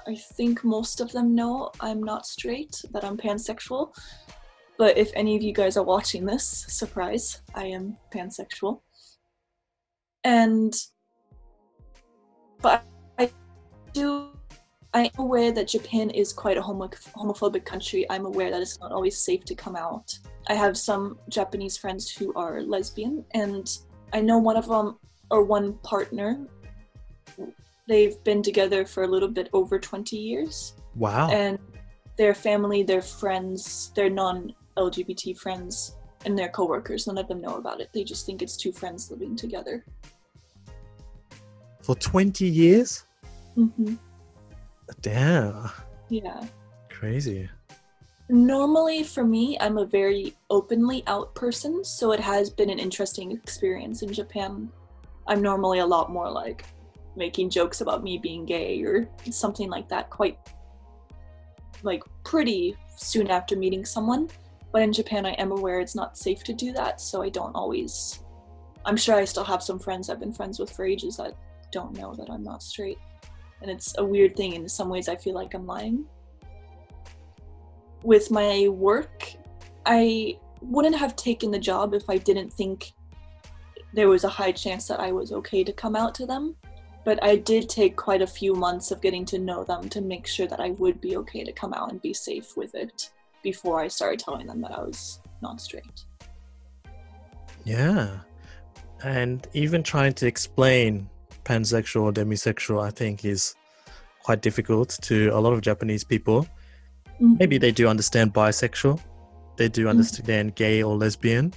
[0.07, 3.93] i think most of them know i'm not straight that i'm pansexual.
[4.77, 8.81] But if any of you guys are watching this surprise i am pansexual.
[10.23, 10.73] And
[12.61, 12.83] but
[13.19, 13.31] i
[13.93, 14.38] do
[14.93, 18.09] I'm aware that Japan is quite a homo- homophobic country.
[18.09, 20.17] I'm aware that it's not always safe to come out.
[20.47, 23.69] I have some Japanese friends who are lesbian, and
[24.13, 24.97] I know one of them,
[25.29, 26.39] or one partner,
[27.87, 30.73] they've been together for a little bit over 20 years.
[30.95, 31.29] Wow.
[31.29, 31.59] And
[32.17, 37.57] their family, their friends, their non LGBT friends, and their coworkers, none of them know
[37.57, 37.89] about it.
[37.93, 39.85] They just think it's two friends living together.
[41.83, 43.05] For 20 years?
[43.55, 43.95] hmm
[45.01, 45.69] Damn.
[46.09, 46.43] Yeah.
[46.89, 47.49] Crazy.
[48.29, 53.31] Normally, for me, I'm a very openly out person, so it has been an interesting
[53.31, 54.69] experience in Japan.
[55.27, 56.65] I'm normally a lot more like
[57.15, 60.37] making jokes about me being gay or something like that, quite
[61.81, 64.29] like pretty soon after meeting someone.
[64.71, 67.55] But in Japan, I am aware it's not safe to do that, so I don't
[67.55, 68.19] always
[68.85, 71.35] I'm sure I still have some friends I've been friends with for ages that
[71.71, 72.97] don't know that I'm not straight.
[73.61, 74.53] And it's a weird thing.
[74.53, 76.05] In some ways, I feel like I'm lying.
[78.03, 79.27] With my work,
[79.85, 82.93] I wouldn't have taken the job if I didn't think
[83.93, 86.55] there was a high chance that I was okay to come out to them.
[87.05, 90.27] But I did take quite a few months of getting to know them to make
[90.27, 93.09] sure that I would be okay to come out and be safe with it
[93.41, 96.03] before I started telling them that I was not straight.
[97.63, 98.19] Yeah.
[99.03, 101.09] And even trying to explain
[101.49, 103.55] pansexual or demisexual, I think, is
[104.23, 106.39] quite difficult to a lot of Japanese people.
[107.21, 107.35] Mm-hmm.
[107.39, 108.95] Maybe they do understand bisexual,
[109.57, 109.89] they do Mhm.
[109.93, 111.53] understand gay or lesbian,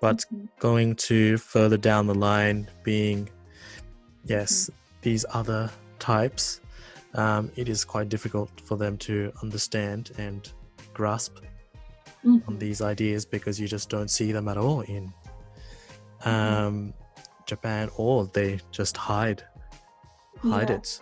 [0.00, 0.48] but Mhm.
[0.68, 3.28] going to further down the line, being,
[4.24, 5.02] yes, Mm-hmm.
[5.02, 5.62] these other
[5.98, 6.60] types,
[7.14, 10.40] um, it is quite difficult for them to understand and
[10.94, 11.34] grasp
[12.48, 15.12] on these ideas because you just don't see them at all in
[16.24, 16.28] Mm-hmm.
[16.28, 16.94] um,
[17.46, 19.42] Japan, or they just hide
[20.42, 20.76] hide Yeah.
[20.76, 21.00] it.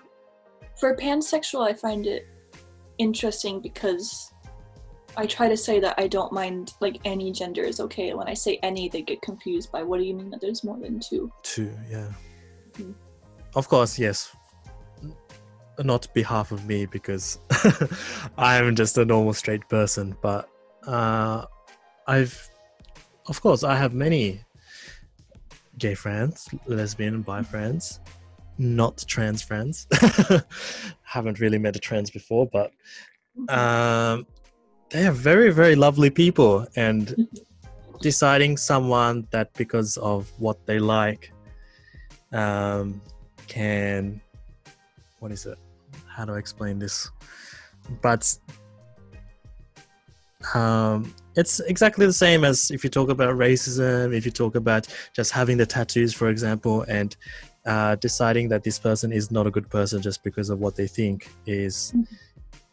[0.78, 2.26] For pansexual, I find it
[2.99, 4.32] interesting because
[5.16, 8.14] I try to say that I don't mind like any gender is okay.
[8.14, 10.78] When I say any, they get confused by what do you mean that there's more
[10.78, 11.32] than two?
[11.42, 12.12] Two, yeah.
[12.72, 12.95] Mhm.
[13.55, 14.34] Of course, yes.
[15.78, 17.38] Not behalf of me because
[18.38, 20.49] I'm just a normal straight person, but
[20.86, 21.47] uh,
[22.07, 22.51] I've,
[23.26, 24.43] of course, I have many
[25.79, 28.01] gay friends, lesbian and bi friends,
[28.59, 29.87] not trans friends.
[31.03, 32.72] Haven't really met a trans before, but
[33.49, 34.27] um,
[34.91, 37.29] they are very, very lovely people, and
[38.01, 41.33] deciding someone that because of what they like
[42.33, 43.01] um,
[43.47, 44.20] can
[45.20, 45.57] what is it?
[46.07, 47.11] How do I explain this?
[48.03, 48.37] But
[50.53, 54.87] um, it's exactly the same as if you talk about racism, if you talk about
[55.12, 57.16] just having the tattoos, for example, and
[57.66, 60.87] uh, deciding that this person is not a good person just because of what they
[60.87, 62.07] think is Mhm.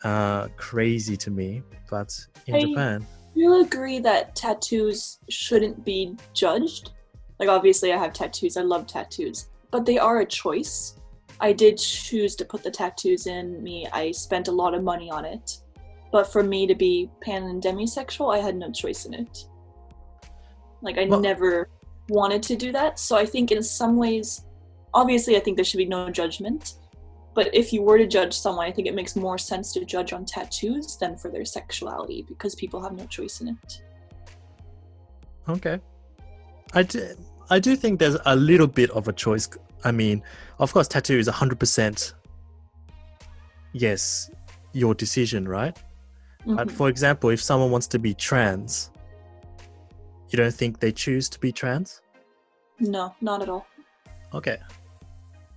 [0.03, 1.63] uh, crazy to me.
[1.89, 2.13] But
[2.47, 6.91] in I- Japan, you agree that tattoos shouldn't be judged?
[7.39, 8.57] Like, obviously, I have tattoos.
[8.57, 10.95] I love tattoos, but they are a choice.
[11.39, 13.87] I did choose to put the tattoos in me.
[13.87, 15.59] I spent a lot of money on it.
[16.11, 19.45] But for me to be pan and demisexual, I had no choice in it.
[20.81, 21.69] Like, I Well- never
[22.09, 22.99] wanted to do that.
[22.99, 24.45] So I think, in some ways,
[24.93, 26.75] obviously, I think there should be no judgment.
[27.33, 30.11] But if you were to judge someone, I think it makes more sense to judge
[30.11, 33.81] on tattoos than for their sexuality because people have no choice in it.
[35.47, 35.79] Okay.
[36.73, 37.15] I do,
[37.49, 39.47] I do think there's a little bit of a choice.
[39.85, 40.21] I mean,
[40.59, 42.13] of course, tattoo is 100%
[43.73, 44.29] yes,
[44.73, 45.77] your decision, right?
[46.45, 46.71] But Mhm.
[46.71, 48.91] for example, if someone wants to be trans,
[50.29, 52.01] you don't think they choose to be trans?
[52.79, 53.65] No, not at all.
[54.33, 54.57] Okay.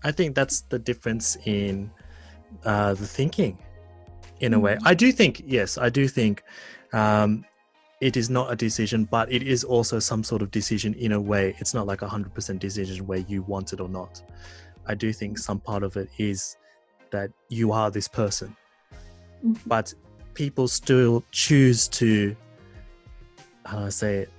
[0.03, 1.91] I think that's the difference in
[2.65, 3.59] uh, the thinking,
[4.41, 4.75] in a way.
[4.77, 4.83] Mhm.
[4.85, 6.43] I do think, yes, I do think
[6.93, 7.45] um,
[8.01, 11.21] it is not a decision, but it is also some sort of decision in a
[11.21, 11.57] way.
[11.59, 14.23] It's not like a 100% decision where you want it or not.
[14.87, 16.57] I do think some part of it is
[17.11, 18.55] that you are this person,
[19.45, 19.59] Mhm.
[19.67, 19.93] but
[20.35, 22.37] people still choose to,
[23.65, 24.31] how do I say it,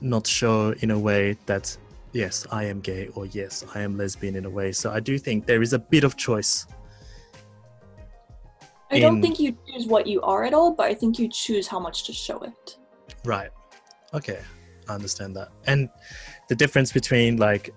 [0.00, 1.76] not show in a way that
[2.12, 4.72] yes, I am gay or yes, I am lesbian in a way.
[4.72, 6.66] So I do think there is a bit of choice.
[8.90, 11.66] I don't think you choose what you are at all, but I think you choose
[11.66, 12.78] how much to show it.
[13.24, 13.50] Right.
[14.14, 14.40] Okay.
[14.88, 15.48] I understand that.
[15.66, 15.88] And
[16.48, 17.74] the difference between like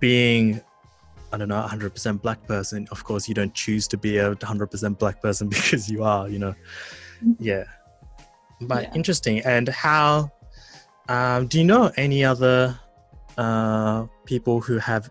[0.00, 0.60] being,
[1.32, 4.34] I don't know, a 100% black person, of course, you don't choose to be a
[4.36, 6.54] 100% black person because you are, you know.
[7.38, 7.64] Yeah.
[8.60, 8.94] But Yeah.
[8.94, 9.40] interesting.
[9.40, 10.30] And how,
[11.08, 12.78] um, do you know any other
[13.36, 15.10] uh, people who have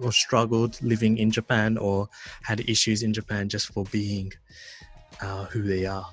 [0.00, 2.08] or struggled living in Japan or
[2.42, 4.32] had issues in Japan just for being
[5.20, 6.06] uh, who they are?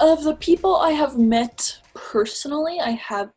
[0.00, 3.30] Of the people I have met personally, I have.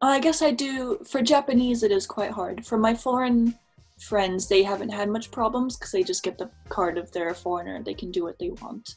[0.00, 0.98] I guess I do.
[1.06, 2.64] For Japanese, it is quite hard.
[2.66, 3.54] For my foreign
[3.98, 7.34] friends, they haven't had much problems because they just get the card if they're a
[7.34, 7.82] foreigner.
[7.82, 8.96] They can do what they want.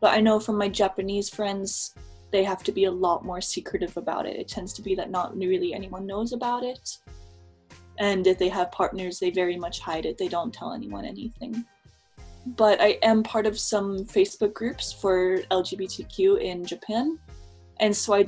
[0.00, 1.94] But I know from my Japanese friends,
[2.32, 4.36] they have to be a lot more secretive about it.
[4.36, 6.98] It tends to be that not really anyone knows about it.
[7.98, 10.18] And if they have partners, they very much hide it.
[10.18, 11.64] They don't tell anyone anything
[12.54, 17.18] but I am part of some Facebook groups for LGBTQ in Japan,
[17.80, 18.22] and so I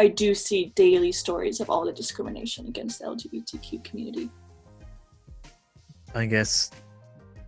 [0.00, 4.30] I do see daily stories of all the discrimination against the LGBTQ community.
[6.14, 6.70] I guess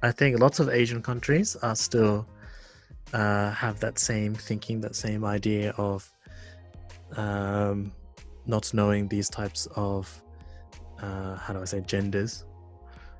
[0.03, 2.26] I think lots of Asian countries are still
[3.14, 6.07] uh, have that same thinking, that same idea of
[7.16, 7.90] um,
[8.44, 10.03] not knowing these types of
[11.00, 12.44] uh, how do I say genders,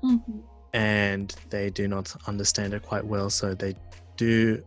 [0.03, 0.43] Mhm.
[0.73, 3.31] and they do not understand it quite well.
[3.31, 3.73] So they
[4.15, 4.63] do.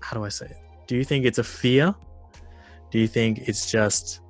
[0.00, 0.56] How do I say it?
[0.86, 1.94] Do you think it's a fear?
[2.92, 4.20] Do you think it's just?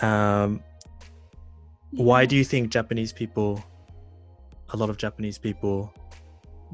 [0.00, 0.62] Um,
[1.92, 3.62] why do you think Japanese people,
[4.70, 5.92] a lot of Japanese people,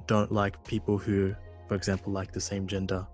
[0.07, 1.35] don't like people who,
[1.69, 3.07] for example, like the same gender?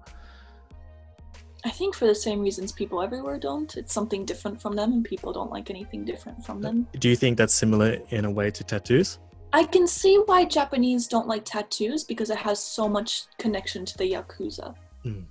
[1.65, 3.75] I think for the same reasons people everywhere don't.
[3.77, 6.87] It's something different from them, and people don't like anything different from them.
[6.99, 9.19] Do you think that's similar in a way to tattoos?
[9.55, 13.97] I can see why Japanese don't like tattoos because it has so much connection to
[13.97, 14.75] the Yakuza.
[15.07, 15.25] Mm.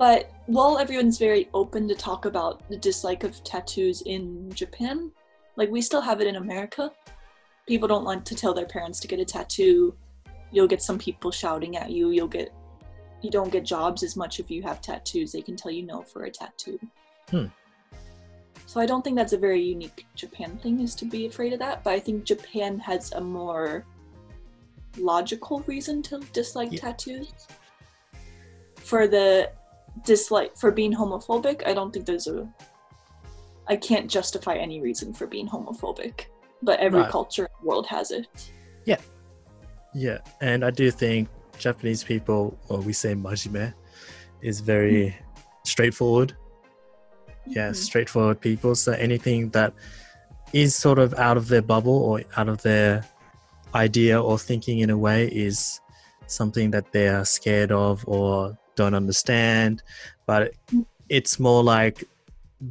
[0.00, 5.12] But while everyone's very open to talk about the dislike of tattoos in Japan,
[5.56, 6.90] like we still have it in America.
[7.68, 9.94] People don't like to tell their parents to get a tattoo.
[10.52, 12.12] You'll get some people shouting at you.
[12.12, 12.50] You'll get
[13.20, 15.32] you don't get jobs as much if you have tattoos.
[15.32, 16.80] They can tell you no for a tattoo.
[17.30, 17.48] Hmm.
[18.64, 21.58] So I don't think that's a very unique Japan thing is to be afraid of
[21.58, 23.84] that, but I think Japan has a more
[24.96, 26.80] logical reason to dislike Yeah.
[26.80, 27.32] tattoos.
[28.76, 29.52] For the
[30.04, 32.48] dislike for being homophobic, I don't think there's a
[33.68, 36.26] I can't justify any reason for being homophobic,
[36.60, 37.10] but every Right.
[37.10, 38.26] culture in the world has it.
[38.84, 38.98] Yeah,
[39.94, 41.28] Yeah, and I do think
[41.58, 43.74] Japanese people, or we say majime,
[44.40, 45.16] is very
[45.64, 46.36] straightforward.
[47.46, 47.76] Yeah, Mhm.
[47.76, 48.74] straightforward people.
[48.74, 49.72] So anything that
[50.52, 53.04] is sort of out of their bubble or out of their
[53.74, 55.80] idea or thinking in a way is
[56.26, 59.82] something that they are scared of or don't understand.
[60.26, 60.42] But
[61.08, 61.96] it's more like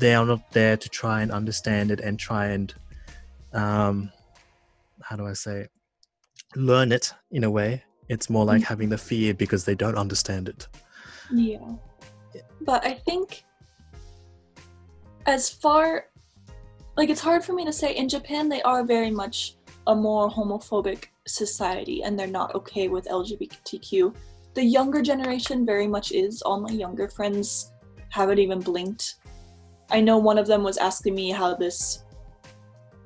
[0.01, 2.74] they are not there to try and understand it and try and,
[3.53, 4.12] um,
[5.07, 5.72] how do I say, it?
[6.55, 7.72] learn it in a way.
[8.14, 8.72] It's more like Mhm.
[8.74, 10.68] having the fear because they don't understand it.
[11.32, 11.68] Yeah.
[12.70, 13.45] But I think
[15.26, 16.05] as far
[16.97, 19.38] like it's hard for me to say in Japan they are very much
[19.86, 24.14] a more homophobic society and they're not okay with LGBTQ.
[24.54, 26.41] The younger generation very much is.
[26.41, 27.72] All my younger friends
[28.10, 29.16] haven't even blinked.
[29.91, 32.04] I know one of them was asking me how this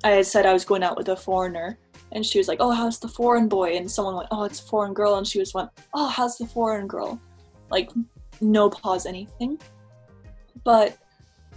[0.02, 1.78] I had said I was going out with a foreigner
[2.12, 4.64] and she was like, "Oh, how's the foreign boy?" and someone went, "Oh, it's a
[4.64, 7.18] foreign girl." and she was went, "Oh, how's the foreign girl?"
[7.70, 7.90] Like
[8.40, 9.58] no pause anything.
[10.62, 10.96] But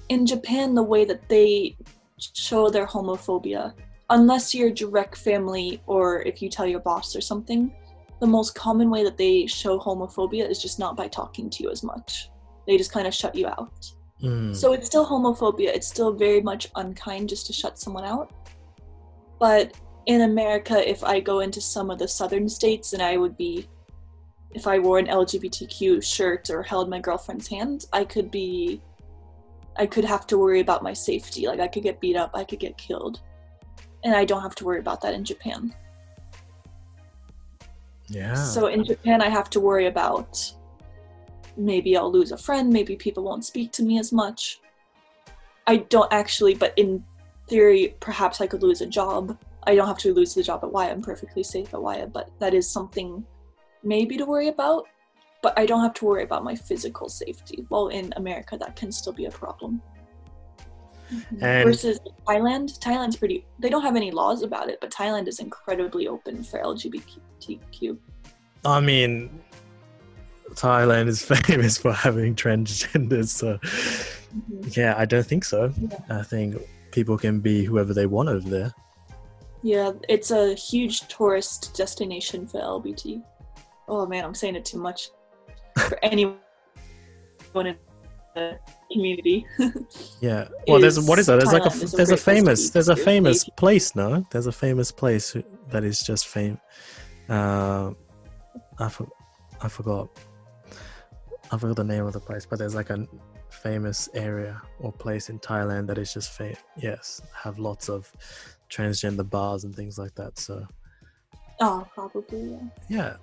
[0.10, 1.76] in Japan, the way that they
[2.18, 3.74] show their homophobia,
[4.10, 7.74] unless you're direct family or if you tell your boss or something,
[8.20, 11.70] the most common way that they show homophobia is just not by talking to you
[11.70, 12.30] as much.
[12.66, 13.92] They just kind of shut you out.
[14.22, 14.56] Mm.
[14.56, 15.68] So it's still homophobia.
[15.68, 18.32] It's still very much unkind just to shut someone out.
[19.40, 19.74] But
[20.08, 23.68] in America, if I go into some of the southern states and I would be,
[24.52, 28.82] if I wore an LGBTQ shirt or held my girlfriend's hand, I could be,
[29.76, 31.46] I could have to worry about my safety.
[31.46, 33.22] Like I could get beat up, I could get killed.
[34.04, 35.76] And I don't have to worry about that in Japan.
[38.10, 38.36] Yeah.
[38.36, 40.40] So in Japan, I have to worry about
[41.58, 44.62] maybe I'll lose a friend, maybe people won't speak to me as much.
[45.66, 47.04] I don't actually, but in
[47.48, 49.38] theory, perhaps I could lose a job.
[49.64, 50.92] I don't have to lose the job at Waya.
[50.92, 53.26] I'm perfectly safe at Waya, but that is something
[53.84, 54.88] maybe to worry about.
[55.44, 57.66] But I don't have to worry about my physical safety.
[57.70, 59.82] Well, in America, that can still be a problem.
[61.12, 61.44] Mm-hmm.
[61.44, 63.46] And- Versus Thailand, Thailand's pretty.
[63.60, 67.98] They don't have any laws about it, but Thailand is incredibly open for LGBTQ.
[68.66, 69.42] I mean,
[70.52, 73.30] Thailand is famous for having transgenders.
[73.30, 74.70] So, mm-hmm.
[74.72, 75.74] yeah, I don't think so.
[75.78, 75.98] Yeah.
[76.10, 76.56] I think
[76.92, 78.74] people can be whoever they want over there.
[79.64, 83.22] Yeah, it's a huge tourist destination for LBT.
[83.88, 85.10] Oh man, I'm saying it too much.
[85.78, 86.38] For anyone
[87.56, 87.78] in
[88.36, 88.60] the
[88.92, 89.46] community.
[90.22, 90.48] Yeah.
[90.68, 91.40] Well, there's what is that?
[91.40, 93.96] There's like a Thailand is a there's a famous there's a famous place.
[93.96, 95.36] No, there's a famous place
[95.70, 96.60] that is just fame.
[97.30, 97.92] Uh,
[98.80, 99.08] I for,
[99.62, 100.10] I forgot.
[101.52, 103.08] I forgot the name of the place, but there's like a
[103.50, 106.58] famous area or place in Thailand that is just fame.
[106.78, 108.12] Yes, have lots of
[108.70, 110.38] transgender bars and things like that.
[110.38, 110.66] So
[111.62, 112.60] oh, probably, yeah.
[112.90, 113.16] yeah,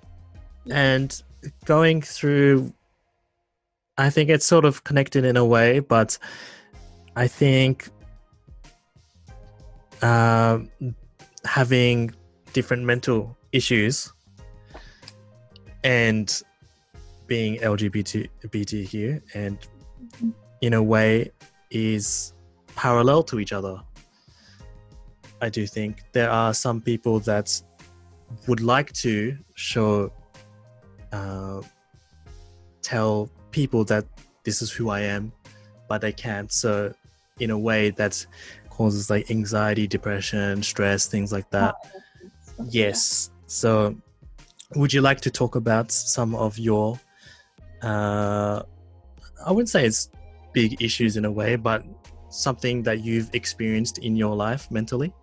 [0.71, 1.21] and
[1.65, 2.73] going through,
[3.97, 6.17] I think it's sort of connected in a way, but
[7.15, 7.89] I think
[10.01, 10.69] um,
[11.45, 12.13] having
[12.53, 14.11] different mental issues
[15.83, 16.41] and
[17.27, 19.57] being LGBT LGBTQ and
[20.61, 21.31] in a way
[21.71, 22.33] is
[22.75, 23.81] parallel to each other.
[25.41, 27.61] I do think there are some people that
[28.47, 30.11] would like to show,
[31.11, 31.61] uh,
[32.85, 34.05] tell people that
[34.43, 35.31] this is who I am,
[35.89, 36.51] but they can't.
[36.51, 36.93] So
[37.39, 38.25] in a way that
[38.69, 41.75] causes like anxiety, depression, stress, things like that.
[42.69, 43.31] Yes.
[43.47, 43.95] So,
[44.75, 46.99] would you like to talk about some of your,
[47.81, 48.63] uh,
[49.45, 50.09] I wouldn't say it's
[50.53, 51.83] big issues in a way, but
[52.29, 55.13] something that you've experienced in your life mentally?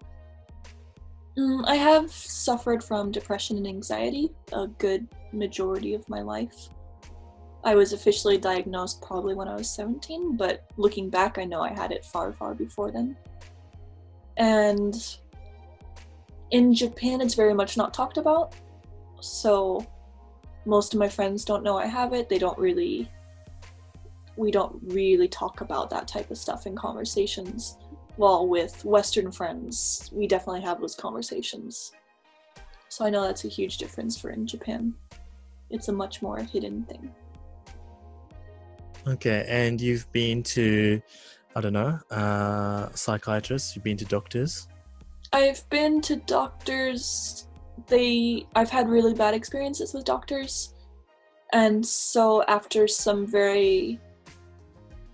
[1.36, 6.68] Mm, I have suffered from depression and anxiety a good majority of my life.
[7.64, 11.72] I was officially diagnosed probably when I was 17, but looking back, I know I
[11.72, 13.16] had it far, far before then.
[14.36, 14.96] And
[16.50, 18.54] in Japan, it's very much not talked about.
[19.20, 19.86] So
[20.64, 22.28] most of my friends don't know I have it.
[22.28, 23.08] They don't really,
[24.36, 27.78] we don't really talk about that type of stuff in conversations.
[28.16, 31.92] While with Western friends, we definitely have those conversations.
[32.88, 34.94] So I know that's a huge difference for in Japan.
[35.70, 37.10] It's a much more hidden thing.
[39.06, 41.00] Okay, and you've been to,
[41.56, 43.74] I don't know, uh, psychiatrists.
[43.74, 44.68] You've been to doctors.
[45.32, 47.48] I've been to doctors.
[47.88, 50.74] They, I've had really bad experiences with doctors,
[51.52, 53.98] and so after some very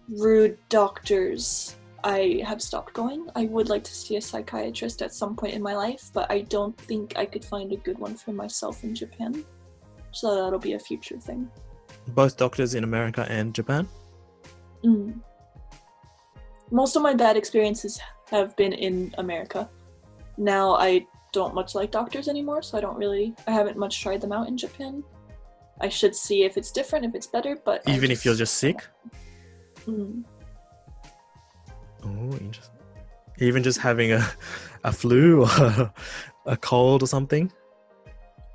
[0.09, 3.29] rude doctors, I have stopped going.
[3.35, 6.43] I would like to see a psychiatrist at some point in my life, but I
[6.43, 9.45] don't think I could find a good one for myself in Japan.
[10.13, 11.51] So that'll be a future thing.
[12.09, 13.89] Both doctors in America and Japan.
[14.85, 15.21] Mm.
[16.71, 18.01] Most of my bad experiences
[18.31, 19.69] have been in America.
[20.37, 23.35] Now I don't much like doctors anymore, so I don't really.
[23.47, 25.03] I haven't much tried them out in Japan.
[25.81, 28.85] I should see if it's different, if it's better, but Even if you're just sick.
[29.87, 30.25] Mm.
[32.05, 32.75] Oh, interesting.
[33.39, 34.29] Even just having a,
[34.85, 35.93] a flu or
[36.47, 37.53] a cold or something.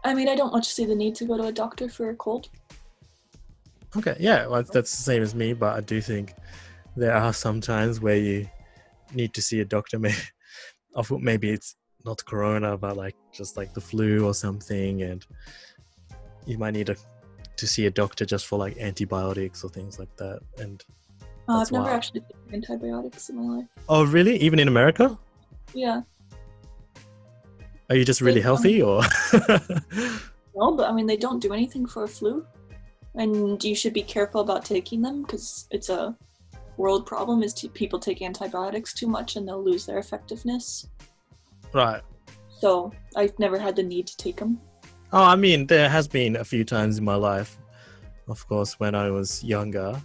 [0.04, 2.16] I mean, I don't much see the need to go to a doctor for a
[2.16, 2.50] cold.
[3.98, 6.34] Okay, yeah, well, that's the same as me, but I do think
[6.96, 8.48] there are some times where you
[9.14, 10.00] need to see a doctor.
[10.00, 10.18] Maybe,
[11.20, 11.76] maybe it's
[12.06, 15.26] not corona, but like just like the flu or something, and
[16.46, 16.96] you might need a,
[17.58, 20.40] to see a doctor just for like antibiotics or things like that.
[20.58, 20.84] And
[21.48, 23.68] That's I've never actually taken antibiotics in my life.
[23.90, 24.38] oh, really?
[24.38, 25.18] Even in America?
[25.74, 26.02] Yeah.
[27.90, 29.02] Are you just really um, healthy, or?
[30.56, 32.46] No, but I mean, they don't do anything for a flu.
[33.16, 36.18] And you should be careful about taking them because it's a
[36.78, 40.88] world problem is people take antibiotics too much and they'll lose their effectiveness.
[41.74, 42.02] right.
[42.60, 44.60] So I've never had the need to take them.
[45.12, 47.58] Oh, I mean, there has been a few times in my life.
[48.28, 50.02] Of course, when I was younger,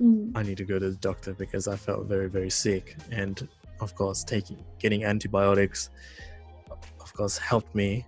[0.00, 0.32] Mm.
[0.34, 2.96] I need to go to the doctor because I felt very, very sick.
[3.10, 3.48] And
[3.80, 5.90] of course, taking getting antibiotics,
[7.00, 8.04] of course, helped me.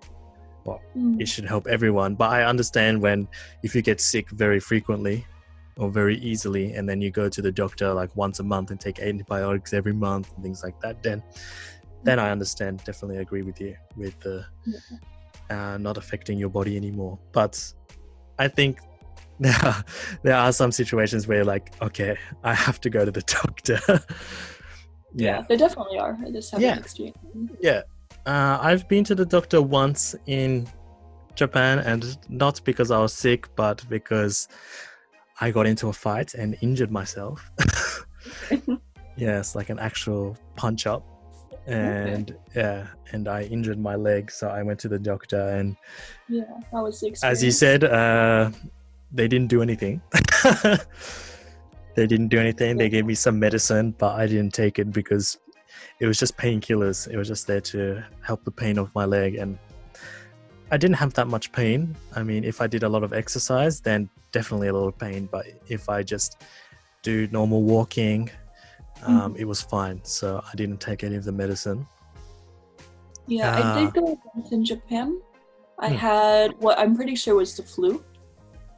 [0.97, 1.21] Mm.
[1.23, 2.15] It should help everyone.
[2.15, 3.29] But I understand when
[3.63, 5.27] if you get sick very frequently
[5.77, 8.81] or very easily, and then you go to the doctor like once a month and
[8.81, 11.23] take antibiotics every month and things like that, then
[12.05, 12.83] then I understand.
[12.85, 14.37] Definitely agree with you with the
[15.51, 17.19] uh, not affecting your body anymore.
[17.33, 17.55] But
[18.39, 18.79] I think
[19.41, 19.85] there are,
[20.25, 23.81] there are some situations where like, okay, I have to go to the doctor.
[25.15, 26.19] Yeah, there definitely are.
[26.27, 26.79] I just haven't Yeah.
[26.79, 27.51] experienced them.
[27.61, 27.83] Yeah.
[28.27, 30.69] Uh, I've been to the doctor once in
[31.35, 34.49] Japan, and not because I was sick, but because
[35.41, 37.51] I got into a fight and injured myself.
[39.17, 41.07] yes, like an actual punch up.
[41.67, 45.77] And yeah, and I injured my leg, so I went to the doctor, and
[46.29, 47.39] Yeah, that was the experience.
[47.39, 48.51] as you said, uh,
[49.13, 50.01] they didn't do anything.
[51.95, 52.79] they didn't do anything.
[52.79, 55.39] They gave me some medicine, but I didn't take it because
[56.01, 57.09] it was just painkillers.
[57.11, 59.59] It was just there to help the pain of my leg, and
[60.71, 61.97] I didn't have that much pain.
[62.15, 65.29] I mean, if I did a lot of exercise, then definitely a lot of pain.
[65.31, 66.43] But if I just
[67.03, 68.31] do normal walking,
[69.05, 70.01] um, it was fine.
[70.05, 71.87] So I didn't take any of the medicine.
[73.27, 73.75] Yeah, I Ah.
[73.75, 75.21] did go once in Japan.
[75.79, 75.95] I Hmm.
[75.97, 78.05] had what I'm pretty sure was the flu.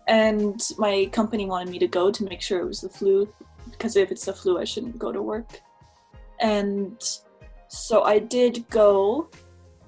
[0.09, 3.33] And my company wanted me to go to make sure it was the flu
[3.71, 5.61] because if it's the flu, I shouldn't go to work.
[6.41, 7.01] And
[7.69, 9.29] so I did go.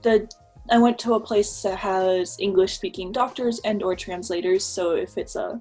[0.03, 0.28] The
[0.70, 5.18] I went to a place that has English speaking doctors and or translators, so if
[5.18, 5.61] it's a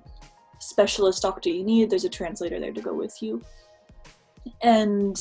[0.59, 3.41] specialist doctor you need, there's a translator there to go with you.
[4.61, 5.19] And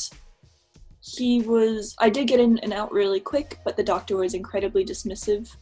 [1.02, 4.84] he was i did get in and out really quick but the doctor was incredibly
[4.84, 5.56] dismissive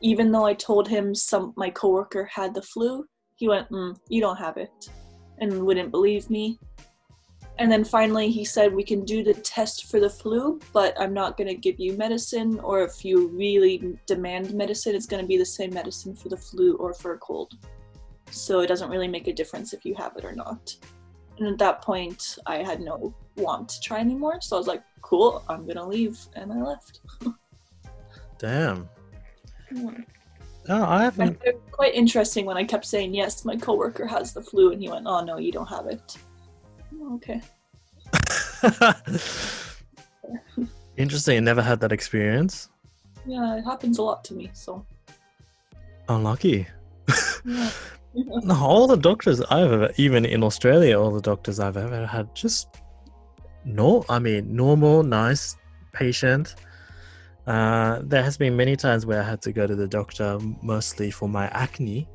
[0.00, 3.06] even though i told him some my coworker had the flu
[3.36, 4.90] he went mm, you don't have it
[5.38, 6.58] and wouldn't believe me
[7.58, 11.12] and then finally he said we can do the test for the flu but i'm
[11.12, 15.28] not going to give you medicine or if you really demand medicine it's going to
[15.28, 17.54] be the same medicine for the flu or for a cold
[18.30, 20.74] so it doesn't really make a difference if you have it or not
[21.38, 24.40] and at that point i had no want to try anymore.
[24.40, 27.00] So I was like, cool, I'm gonna leave, and I left.
[28.38, 28.88] Damn.
[29.72, 29.90] Yeah.
[30.68, 31.40] Oh, I I haven't.
[31.70, 35.06] quite interesting when I kept saying yes, my coworker has the flu, and he went,
[35.06, 36.16] "Oh no, you don't have it."
[37.02, 37.40] Okay.
[40.96, 41.36] Interesting.
[41.36, 42.68] I never had that experience.
[43.26, 44.50] Yeah, it happens a lot to me.
[44.52, 44.84] So
[46.08, 46.66] Unlucky.
[47.44, 47.70] yeah.
[48.42, 52.34] No, all the doctors I've ever, even in Australia, all the doctors I've ever had
[52.34, 52.66] just
[53.64, 55.56] no, I mean, normal, nice
[55.92, 56.56] patient.
[57.46, 61.12] Uh, there has been many times where I had to go to the doctor, mostly
[61.12, 62.08] for my acne.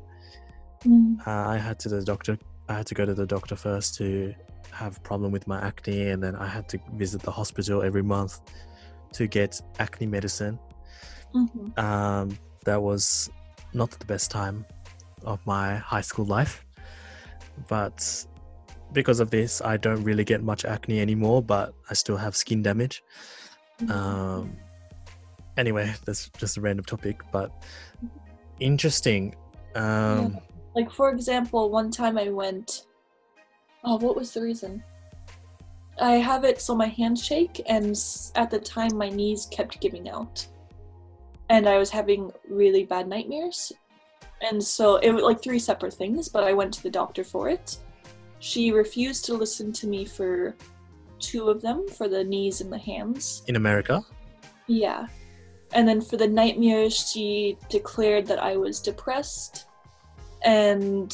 [0.84, 2.38] Mm, Uh, I had to the doctor.
[2.68, 4.34] I had to go to the doctor first to
[4.76, 8.40] have problem with my acne, and then I had to visit the hospital every month
[9.12, 10.58] to get acne medicine.
[11.34, 11.78] mhm.
[11.78, 13.30] Um, that was
[13.72, 14.64] not the best time
[15.24, 16.64] of my high school life,
[17.68, 18.26] but
[18.92, 21.42] because of this, I don't really get much acne anymore.
[21.42, 23.02] But I still have skin damage.
[23.90, 24.56] Um,
[25.56, 27.50] anyway, that's just a random topic, but
[28.60, 29.34] interesting.
[29.74, 30.38] Um,
[30.74, 32.86] Like for example, one time I went.
[33.86, 34.82] Oh, what was the reason?
[36.00, 37.98] I have it so my hands shake, and
[38.34, 40.46] at the time my knees kept giving out,
[41.48, 43.72] and I was having really bad nightmares,
[44.42, 46.28] and so it was like three separate things.
[46.28, 47.78] But I went to the doctor for it.
[48.40, 50.54] She refused to listen to me for
[51.18, 53.42] two of them, for the knees and the hands.
[53.46, 54.04] in America,
[54.66, 55.06] Yeah.
[55.72, 59.66] And then for the nightmares, she declared that I was depressed.
[60.44, 61.12] And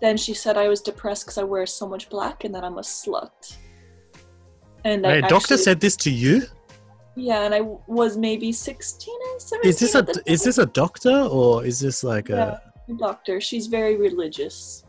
[0.00, 2.78] then she said I was depressed because I wear so much black and that I'm
[2.78, 3.56] a slut.
[4.84, 6.42] And I Wait, doctor actually- said this to you.
[7.16, 9.68] Yeah, and I was maybe 16 or 17.
[9.68, 12.58] Is this a is this a doctor or is this like Yeah.
[12.88, 12.92] a?
[12.94, 13.40] doctor?
[13.40, 14.84] She's very religious.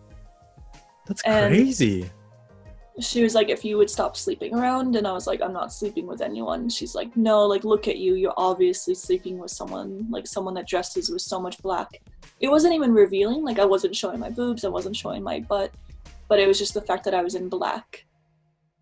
[1.08, 2.10] That's And- crazy.
[3.02, 5.74] She was like, if you would stop sleeping around, and I was like, I'm not
[5.74, 6.70] sleeping with anyone.
[6.70, 8.16] She's like, no, like, look at you.
[8.16, 12.02] You're obviously sleeping with someone, like, someone that dresses with so much black.
[12.40, 13.44] It wasn't even revealing.
[13.44, 15.72] Like, I wasn't showing my boobs, I wasn't showing my butt,
[16.28, 18.06] but it was just the fact that I was in black.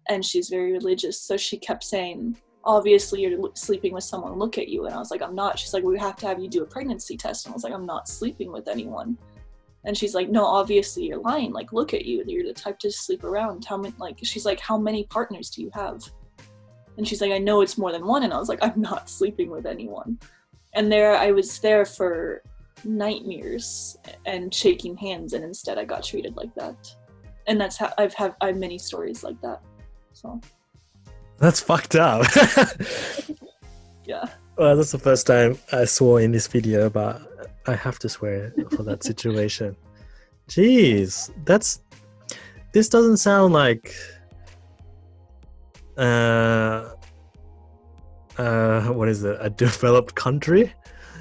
[0.09, 1.19] And she's very religious.
[1.19, 4.39] So she kept saying, obviously, you're sleeping with someone.
[4.39, 4.85] Look at you.
[4.85, 5.59] And I was like, I'm not.
[5.59, 7.45] She's like, we have to have you do a pregnancy test.
[7.45, 9.17] And I was like, I'm not sleeping with anyone.
[9.87, 11.53] And she's like, no, obviously you're lying.
[11.53, 12.21] Like, look at you.
[12.27, 13.63] You're the type to sleep around.
[13.63, 16.03] How many, like, she's like, how many partners do you have?
[16.97, 18.23] And she's like, I know it's more than one.
[18.23, 20.19] And I was like, I'm not sleeping with anyone.
[20.73, 22.43] And there, I was there for
[22.83, 25.31] nightmares and shaking hands.
[25.31, 26.93] And instead, I got treated like that.
[27.47, 29.61] And that's how I've have I have many stories like that.
[30.11, 30.41] So
[31.37, 32.25] That's fucked up.
[34.05, 34.25] yeah,
[34.57, 37.21] well, that's the first time I saw in this video, but
[37.67, 39.75] I have to swear for that situation.
[40.47, 41.81] Jeez, that's.
[42.73, 43.93] This doesn't sound like.
[45.97, 46.89] Uh.
[48.37, 49.35] Uh, what is it?
[49.39, 50.73] A developed country?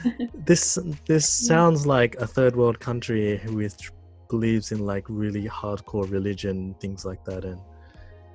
[0.34, 3.90] this this sounds like a third world country which
[4.28, 7.60] believes in like really hardcore religion, things like that, and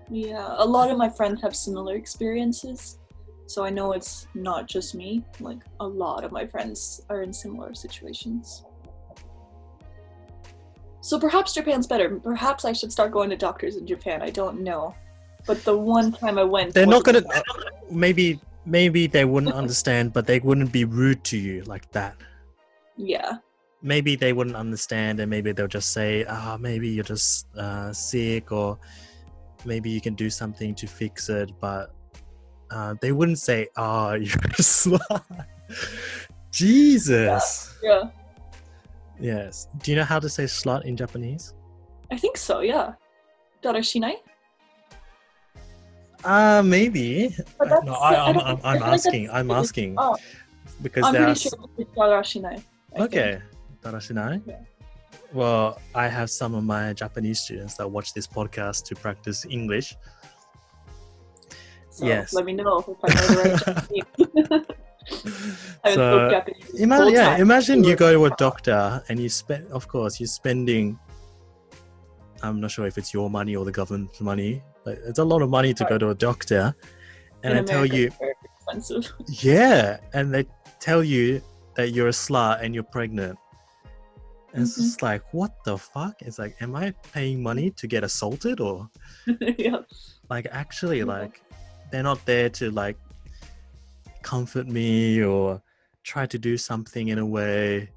[0.10, 0.56] yeah.
[0.58, 2.98] A lot of my friends have similar experiences.
[3.54, 5.24] So I know it's not just me.
[5.40, 8.64] Like a lot of my friends are in similar situations.
[11.02, 12.20] So perhaps Japan's better.
[12.20, 14.22] Perhaps I should start going to doctors in Japan.
[14.22, 14.96] I don't know.
[15.48, 17.24] But the one time I went, they're not gonna
[17.90, 22.16] maybe maybe they wouldn't understand but they wouldn't be rude to you like that
[22.96, 23.38] Yeah,
[23.82, 28.52] maybe they wouldn't understand and maybe they'll just say ah maybe you're just uh, sick
[28.52, 28.78] or
[29.66, 31.92] maybe you can do something to fix it but
[32.72, 35.46] uh, they wouldn't say oh you're a slut
[36.52, 38.04] jesus yeah.
[39.20, 41.54] yes do you know how to say slut in japanese
[42.12, 42.60] I think so.
[42.60, 42.96] Yeah.
[43.64, 44.16] Darashinai.
[46.26, 49.96] uh maybe Uh, no I, I I'm, I'm, I I'm feel like asking i'm asking
[49.98, 50.18] Oh,
[50.82, 52.54] because I'm pretty sure it's Darashinai.
[52.58, 53.00] I think.
[53.06, 53.40] Okay,
[53.82, 54.42] Darashinai.
[54.46, 54.60] Yeah.
[55.34, 59.96] Well, I have some of my Japanese students that watch this podcast to practice English.
[62.02, 62.34] So Yes.
[62.34, 64.66] Let me know if I know the right Japanese.
[65.84, 69.68] I haven't So, Japanese this yeah, imagine you go to a doctor and you spend,
[69.72, 70.98] of course, you're spending.
[72.42, 75.44] I'm not sure if it's your money or the government's money, but it's a lot
[75.44, 76.74] of money to go to a doctor,
[77.44, 79.14] and In they tell you, very expensive.
[79.44, 80.46] yeah, and they
[80.80, 81.40] tell you
[81.76, 83.38] that you're a slut and you're pregnant.
[84.54, 84.84] And It's Mhm.
[84.86, 86.16] just like, what the fuck?
[86.24, 88.90] It's like, am I paying money to get assaulted or?
[89.60, 89.82] yeah.
[90.32, 91.04] like actually Yeah.
[91.18, 91.44] like
[91.92, 92.98] they're not there to like
[94.22, 95.62] comfort me or
[96.04, 97.90] try to do something in a way.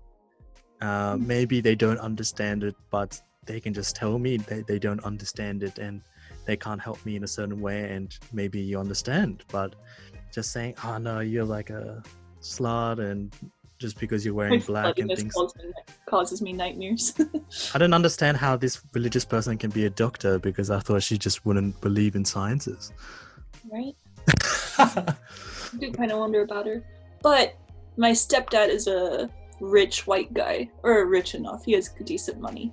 [0.80, 1.26] Uh, Mm.
[1.26, 5.62] maybe they don't understand it but they can just tell me they, they don't understand
[5.62, 6.03] it and
[6.47, 9.45] they can't help me in a certain way and maybe you understand.
[9.51, 9.74] But
[10.32, 12.03] just saying oh no you're like a
[12.42, 13.32] slut and
[13.78, 15.72] just because you're wearing black and things causes,
[16.07, 17.14] causes me nightmares.
[17.74, 21.16] I don't understand how this religious person can be a doctor because i thought she
[21.18, 22.92] just wouldn't believe in sciences
[23.73, 23.95] right
[24.79, 25.15] i
[25.79, 26.83] do kind of wonder about her
[27.23, 27.57] but
[27.97, 29.29] my stepdad is a
[29.61, 32.73] rich white guy or rich enough he has decent money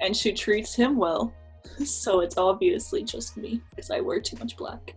[0.00, 1.32] and she treats him well
[1.84, 4.94] so it's obviously just me because I wear too much black.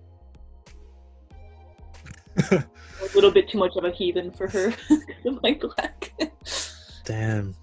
[2.52, 2.66] a
[3.14, 4.74] little bit too much of a heathen for her
[5.24, 6.12] because my black.
[7.06, 7.56] Damn.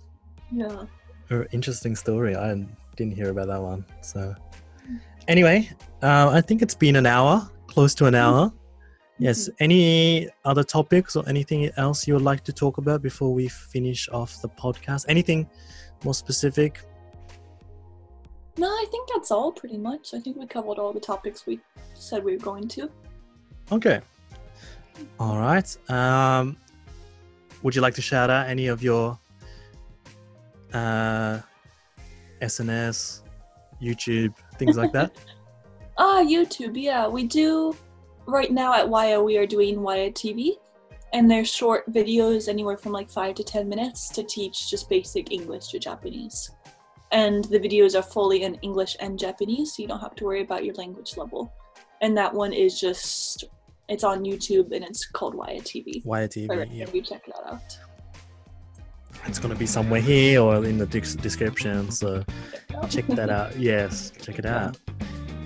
[0.50, 0.84] Yeah.
[1.52, 2.36] Interesting story.
[2.36, 2.54] I
[2.96, 3.84] didn't hear about that one.
[4.02, 4.34] So,
[5.28, 5.70] anyway,
[6.02, 8.22] uh, I think it's been an hour, close to an mm-hmm.
[8.22, 8.52] hour.
[9.18, 9.44] Yes.
[9.44, 9.64] Mm-hmm.
[9.64, 14.08] Any other topics or anything else you would like to talk about before we finish
[14.10, 15.06] off the podcast?
[15.08, 15.48] Anything
[16.04, 16.84] more specific?
[18.58, 20.12] No, I think that's all pretty much.
[20.14, 21.60] I think we covered all the topics we
[21.94, 22.90] said we were going to.
[23.70, 24.00] Okay.
[25.18, 25.68] All right.
[25.88, 26.58] Um,
[27.62, 29.18] would you like to shout out any of your
[30.74, 31.40] uh,
[32.42, 33.22] SNS,
[33.80, 35.16] YouTube, things like that?
[36.04, 36.74] Ah, uh, YouTube.
[36.74, 37.76] Yeah, we do.
[38.26, 40.56] Right now at Waya, we are doing Waya TV,
[41.12, 45.30] and they're short videos, anywhere from like five to ten minutes, to teach just basic
[45.30, 46.50] English to Japanese
[47.12, 50.40] and the videos are fully in English and Japanese, so you don't have to worry
[50.40, 51.52] about your language level.
[52.00, 53.44] And that one is just
[53.88, 56.04] it's on YouTube and it's called Waya TV.
[56.04, 56.86] Waya TV, yeah.
[56.92, 57.78] You check that out.
[59.26, 62.24] It's gonna be somewhere here or in the description, so
[62.88, 63.56] check that out.
[63.58, 64.78] Yes, check it out.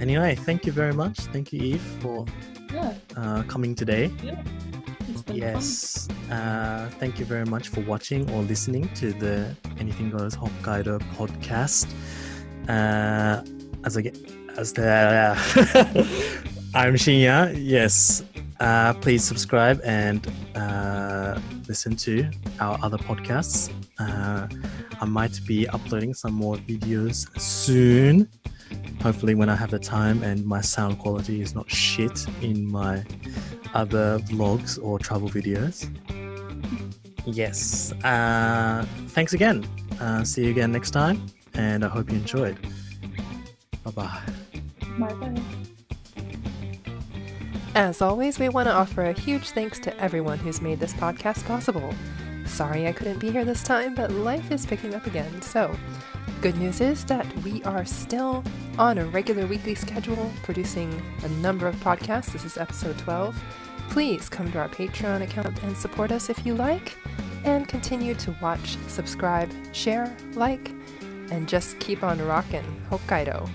[0.00, 1.18] Anyway, thank you very much.
[1.32, 2.24] Thank you, Eve, for
[2.72, 2.94] yeah.
[3.16, 4.10] uh, coming today.
[4.22, 4.42] Yeah
[5.32, 6.08] yes.
[6.30, 11.86] Uh, thank you very much for watching or listening to the Anything Goes Hokkaido podcast.
[12.68, 13.42] Uh,
[13.84, 14.18] as I get,
[14.56, 15.34] as the
[16.74, 17.54] I'm Shinya.
[17.56, 18.24] Yes.
[18.58, 21.38] Uh, please subscribe and uh,
[21.68, 22.28] listen to
[22.58, 23.70] our other podcasts.
[23.98, 24.48] Uh,
[25.00, 28.28] I might be uploading some more videos soon.
[29.02, 33.04] Hopefully, when I have the time and my sound quality is not shit in my
[33.74, 35.88] other vlogs or travel videos.
[37.24, 37.92] Yes.
[38.04, 39.66] Uh, thanks again.
[40.00, 42.56] Uh, see you again next time, and I hope you enjoyed.
[43.84, 44.20] Bye bye.
[44.98, 45.42] Bye bye.
[47.74, 51.44] As always, we want to offer a huge thanks to everyone who's made this podcast
[51.44, 51.92] possible.
[52.46, 55.76] Sorry I couldn't be here this time, but life is picking up again, so
[56.40, 58.44] good news is that we are still
[58.78, 62.32] on a regular weekly schedule, producing a number of podcasts.
[62.32, 63.36] This is episode 12.
[63.90, 66.96] Please come to our Patreon account and support us if you like,
[67.44, 70.72] and continue to watch, subscribe, share, like,
[71.30, 73.48] and just keep on rocking Hokkaido.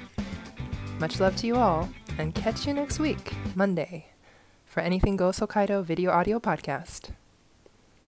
[1.00, 4.08] Much love to you all, and catch you next week, Monday,
[4.66, 7.12] for Anything Goes Hokkaido video audio podcast.